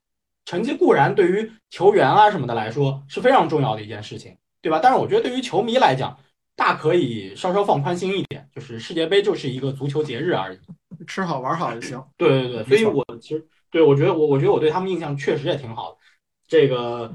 [0.45, 4.79] 成绩固然对于球员啊什么的来说是非常重要的一件事情，对吧？
[4.83, 6.15] 但是我觉得对于球迷来讲，
[6.55, 10.59] 大可以稍稍放宽心一点，就是世界杯就是一个足球节日而已，
[11.07, 11.99] 吃好玩好就行。
[12.19, 15.97] 对对对，所以我其实对我觉得我我觉得我对他们印象确实也挺好的，
[16.47, 17.15] 这个。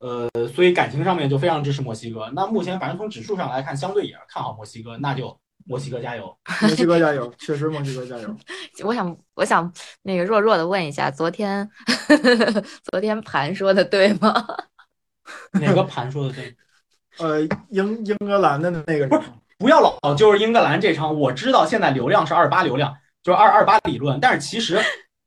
[0.00, 2.30] 呃，所以感情上面就非常支持墨西哥。
[2.34, 5.36] 那目前反正从指数上来看，相对也是看好墨西哥，那就
[5.66, 8.36] 墨西哥加油， 墨西哥加油，确实墨西哥加油。
[8.84, 9.72] 我想，我想
[10.02, 11.68] 那个弱弱的问一下，昨天
[12.90, 14.32] 昨天盘说的对吗？
[15.52, 16.56] 哪个盘说的对？
[17.18, 17.40] 呃，
[17.70, 19.22] 英英格兰的那个不是
[19.58, 24.80] 不要老就是英格兰这场，我知道现在流量是二八流量，就是二二八理论，但是其实，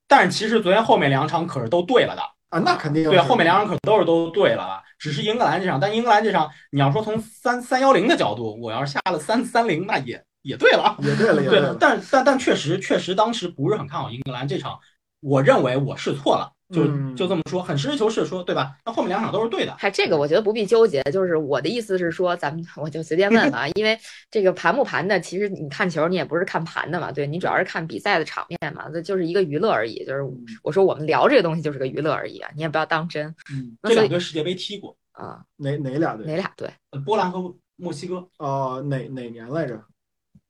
[0.07, 2.21] 但是其实昨天后面两场可是都对了的。
[2.51, 11.77] 啊，那肯定对，后面两场可都是都对了，只是英格兰这场，但英格兰这场，你要说从三三幺零的角度，我要是下了三三零，那也也对了，也对了，也对了。
[11.79, 14.77] 但但但确实确实当时不是很看好英格兰这场，
[15.21, 16.51] 我认为我是错了。
[16.71, 18.75] 就嗯就这么说，很实事求是说，对吧？
[18.85, 19.75] 那后面两场都是对的。
[19.77, 23.97] 还这个我觉得不必纠结，就是我的意思是说，咱们 我就随便问了啊，因为
[24.29, 30.05] 这个盘不盘的，其实你看球你也不是看盘的嘛，对你主要是看比赛的场面嘛，这就是一个娱乐而已。
[30.05, 30.23] 就是
[30.63, 33.27] 我说我们聊这个东西就是个娱乐而已啊，你也不要当真。
[33.51, 36.25] 嗯，这两队世界杯踢过，啊，哪哪俩队？
[36.25, 36.71] 哪俩队？
[36.91, 39.81] 呃波兰和墨西哥，哦，哪哪年来着？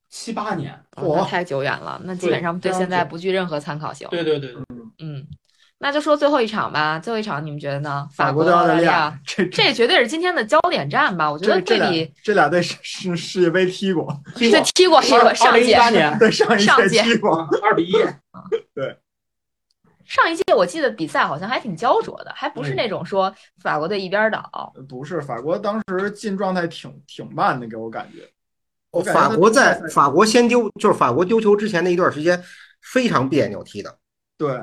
[0.09, 0.73] 七八年。
[0.73, 4.07] 啊那太久远了，那基本上对现在不具任何参考性。
[4.11, 4.53] 对对对，
[4.99, 5.25] 嗯，
[5.81, 6.99] 那就说最后一场吧。
[6.99, 8.07] 最后一场你们觉得呢？
[8.13, 11.31] 法国对澳大利亚亚，，这这绝对是今天的焦点战吧？
[11.31, 17.47] 我觉得这这俩对比这俩队是是世界杯踢过，踢过这踢过是二上一八年对上一届踢过。
[17.63, 17.93] 二比一，
[18.75, 18.95] 对
[20.05, 24.73] 上一届我记得比赛好像还挺焦灼的，还不是那种说法国队一边倒。
[24.87, 28.29] 不是法国当时进状态挺挺慢的，给我感觉。
[29.11, 32.43] 法国在法国先丢，就是法国丢球之前那一段时间
[32.81, 33.97] 非常别扭踢的。
[34.37, 34.59] 对，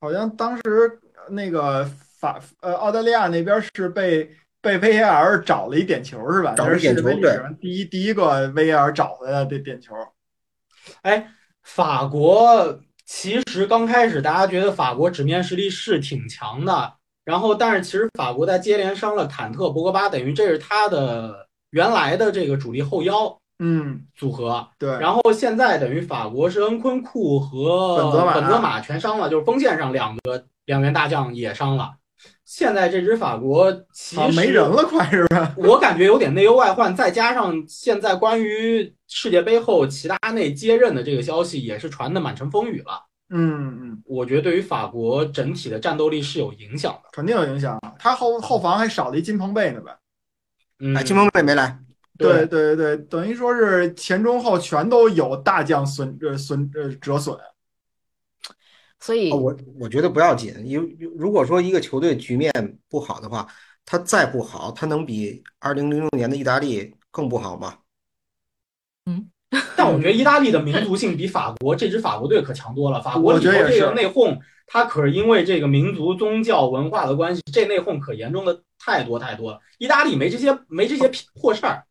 [0.00, 0.98] 好像当时
[1.28, 1.84] 那个
[2.18, 4.30] 法呃澳大利亚那边是被
[4.62, 6.54] 被 VAR 找了一点球是吧？
[6.56, 9.94] 找了一点球那是世界杯历史上第一第一个 VAR 找回来的点球。
[11.02, 11.30] 哎，
[11.62, 16.94] 法国其实刚开始大家觉得法国纸面实力是挺强的，
[17.24, 24.66] 然后但是其实法国在接连伤了坎特、博格巴，等于这是他的原来的这个主力后腰嗯，组合。
[24.78, 24.90] 对。
[24.98, 31.92] 然后现在等于法国是恩昆库和本泽马本泽马全伤了，就是锋线上两个两员大将也伤了。
[32.44, 35.54] 现在这支法国其啊，实没人了，快是吧？
[35.58, 43.06] 我感觉有点内忧外患，再加上现在关于世界杯后齐达内接任的这个消息也是传的满城风雨了。
[43.32, 47.10] 嗯嗯，我觉得对于法国整体的战斗力是有影响的。
[47.12, 47.78] 肯定有影响。
[47.98, 49.96] 他后后防还少了一金彭贝呢吧？
[50.80, 51.78] 嗯，哎，金彭贝没来，
[52.28, 57.36] 对对对，等于说是前中后全都有大将损呃损呃折损。
[58.98, 62.52] 所以哦我我觉得不要紧，因为如果说一个球队局面
[62.88, 63.46] 不好的话，
[63.86, 67.78] 他再不好，他能比二零零六年的意大利更不好吗？
[69.06, 69.30] 嗯
[69.74, 73.00] 但我觉得意大利的民族性比法国这支法国队可强多了。
[73.02, 79.58] 法国我里头这个内讧，他可是因为这个民族、宗教、文化的关系，这内讧可严重的太多太多了。
[79.78, 81.10] 意大利没这些没这些
[81.40, 81.84] 破事儿。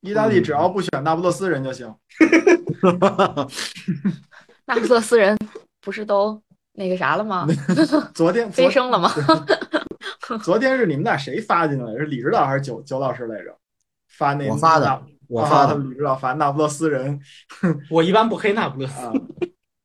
[0.00, 1.92] 意大利只要不选那不勒斯人就行。
[4.66, 5.36] 那不勒斯人
[5.80, 6.40] 不是都
[6.74, 7.46] 那个啥了吗？
[8.14, 9.10] 昨天飞升了吗？
[10.20, 11.92] 昨 昨天是你们俩谁发进来？
[11.92, 13.56] 是李指导还是九九老师来着？
[14.08, 17.20] 发那我发的我发的啊李指导发那不勒斯人
[17.90, 19.00] 我一般不黑那不勒斯。
[19.00, 19.12] 啊，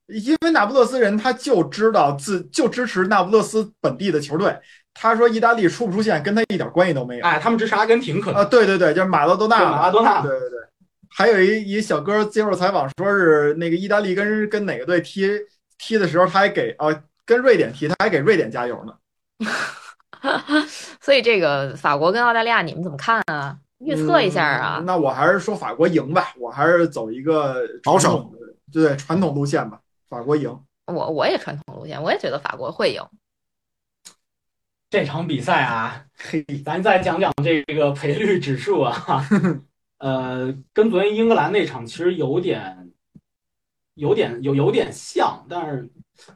[0.07, 4.55] 因为那不勒斯人他就知道自就支持那不勒斯本地的球队。
[4.93, 8.45] 他说意大利出不出现跟他一点关系都没有哎，他们支持阿根廷可能啊！
[8.45, 10.59] 对对对，就是马拉多纳马拉多纳对对对。
[11.09, 15.29] 还有一一小哥接受采访说是那个意大利跟跟哪个队踢
[15.77, 16.87] 踢的时候，他还给啊
[17.25, 18.93] 跟瑞典踢，他还给瑞典加油呢。
[21.01, 23.57] 所以这个法国跟澳大利亚你们怎么看啊？
[23.79, 24.85] 预测一下啊嗯。
[24.85, 28.31] 那我还是说法国赢吧，我还是走一个保守
[28.71, 29.79] 对传统路线吧，
[30.09, 30.57] 法国赢。
[30.87, 33.01] 我我也传统路线，我也觉得法国会赢。
[34.93, 38.95] 这场比赛啊，嘿， 咱再讲讲这个赔率指数啊，
[39.97, 42.91] 呃，跟昨天英格兰那场其实有点，
[43.95, 45.89] 有点有有点像，但是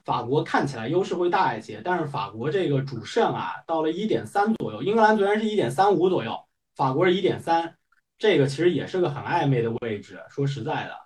[0.04, 6.36] 法国看起来优势会大一些，但是法国这个主胜啊，到了一点三左右，英格兰昨天是一点三五左右，
[6.76, 7.76] 法国是一点三，
[8.18, 10.20] 这个其实也是个很暧昧的位置。
[10.32, 10.98] 说实在的，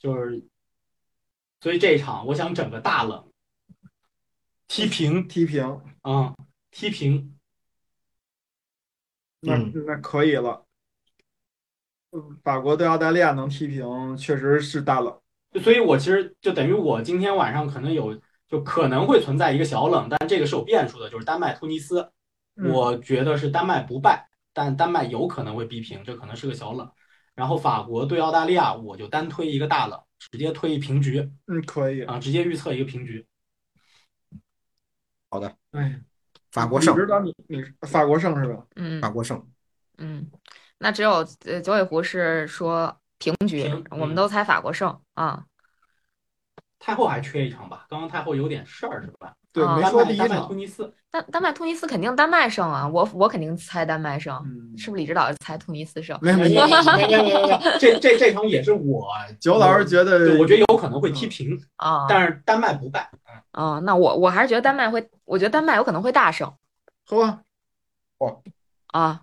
[0.00, 0.44] 就是，
[1.60, 3.24] 所以这一场我想整个大冷，
[4.66, 6.34] 踢平，踢平，嗯。
[6.78, 7.34] 踢平，
[9.40, 10.66] 那嗯那可以了。
[12.12, 15.18] 嗯法国对澳大利亚能踢平，确实是大冷。
[15.62, 22.12] 所以我其实就等于我今天晚上可能有，就可能会存在一个小冷，但这个是有变数的，就是丹麦、突尼斯，
[22.56, 26.92] 嗯我觉得是丹麦不败，但丹麦有可能会逼平，这可能是个小冷。
[27.34, 32.04] 然后法国对澳大利亚，我就单推一个大冷，直接推一平局嗯，可以。
[32.04, 33.26] 啊，直接预测一个平局。
[35.30, 36.02] 好的，哎，
[36.56, 38.66] 法国胜你，知道你你法国胜是吧？
[38.76, 39.46] 嗯法国胜。
[39.98, 40.26] 嗯，
[40.78, 45.44] 那只有呃九尾狐是说平局，平我们嗯都猜法国胜啊。
[46.78, 47.86] 太后还缺一场吧？
[47.88, 49.32] 刚刚太后有点事儿是吧？
[49.52, 50.54] 对，啊没说第一场麦丹麦突。
[50.54, 56.18] 尼斯，丹丹麦突尼斯肯定丹麦胜啊，我我肯定猜丹麦胜，嗯，是不是李指导猜突尼斯胜？
[56.20, 59.08] 没有没没有，没有没有没有，这这这场也是我，
[59.40, 63.10] 九老师觉得，我觉得有可能会踢平，啊，但是丹麦不败。
[63.52, 66.52] 啊，那我我还是觉得丹麦会，我觉得丹麦有可能会大胜
[67.06, 67.42] 呵，
[68.88, 69.22] 啊，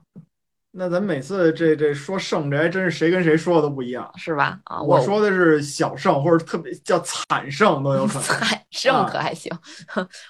[0.75, 4.11] 那咱每次这这说胜，这还真是谁跟谁说的都不一样。
[4.17, 4.59] 是吧？
[4.63, 8.23] 啊，我说的是小胜，或者特别叫惨胜都有可能。
[8.23, 9.51] 惨胜可还行，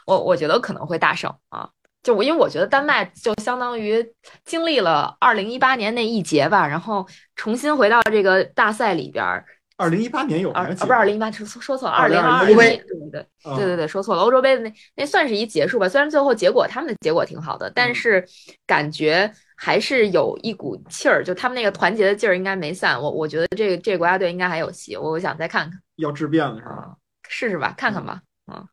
[0.06, 1.70] 我我觉得可能会大胜啊。
[2.04, 4.06] 就我因为我觉得丹麦就相当于
[4.44, 9.46] 经历了二零一八年那一劫吧，然后重新回到这个大赛里边儿，
[9.76, 13.22] 二零一八年有不是二零一八，说说错了，二零二2021年，杯对对对。
[13.44, 15.90] 啊对对对，说错了，欧洲杯那那算是一结束吧。
[15.90, 18.26] 虽然最后结果他们的结果挺好的，但嗯是
[18.66, 23.00] 感觉还是有一股气儿，就他们那个团结的劲儿应该没散。
[23.02, 26.72] 我我觉得这个这个国家队应该还有戏，我想再看看要质变了是吧？
[26.72, 26.96] 啊，
[27.28, 28.22] 试试吧，看看吧，
[28.52, 28.66] 嗯。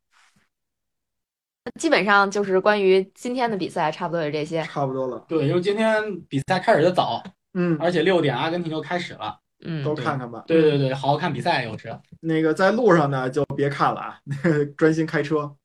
[1.63, 4.63] 那基本上就是关于今天的比赛，差不多是这些。
[4.63, 5.23] 差不多了。
[5.27, 7.21] 对，因为今天比赛开始的早，
[7.53, 9.37] 嗯，而且六点阿根廷就开始了。
[9.63, 10.43] 嗯都，看看吧。
[10.47, 11.97] 对对对，好好看比赛又是。
[12.19, 14.19] 那个在路上呢，就别看了啊，
[14.77, 15.55] 专心开车。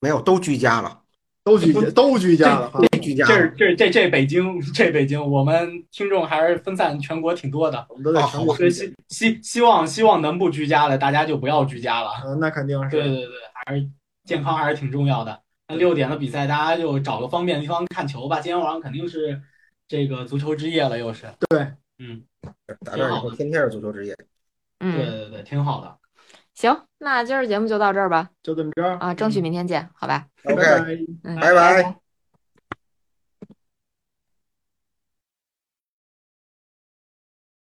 [0.00, 1.02] 没有都居家了，
[1.42, 2.78] 都居家，都居家了哈。
[2.78, 3.48] 都居家这了。
[3.56, 12.10] 这这这北京，这北京，我们听众还是分散全国挺多的，我们都在啊全国所以希希希望希望能不居家的，大家就不要居家了。
[12.26, 12.90] 嗯，那肯定是。
[12.90, 13.32] 对对对，
[13.64, 13.88] 还是
[14.24, 15.40] 健康还是挺重要的。
[15.68, 18.40] 那六点的比赛，大家就找个方便的地方看球吧。
[18.40, 19.40] 今天晚上肯定是
[19.94, 21.32] 这个足球之夜了，又是。
[21.48, 22.20] 对，嗯，
[22.84, 24.12] 打这儿以后天天是足球之夜。
[24.16, 24.26] 对
[24.80, 25.98] 嗯，对对，挺好的。
[26.52, 28.28] 行，那今儿节目就到这儿吧。
[28.42, 30.26] 就这么着啊，争取明天见，好吧？
[30.42, 30.98] 拜 OK，拜。
[31.22, 32.03] 嗯，拜拜拜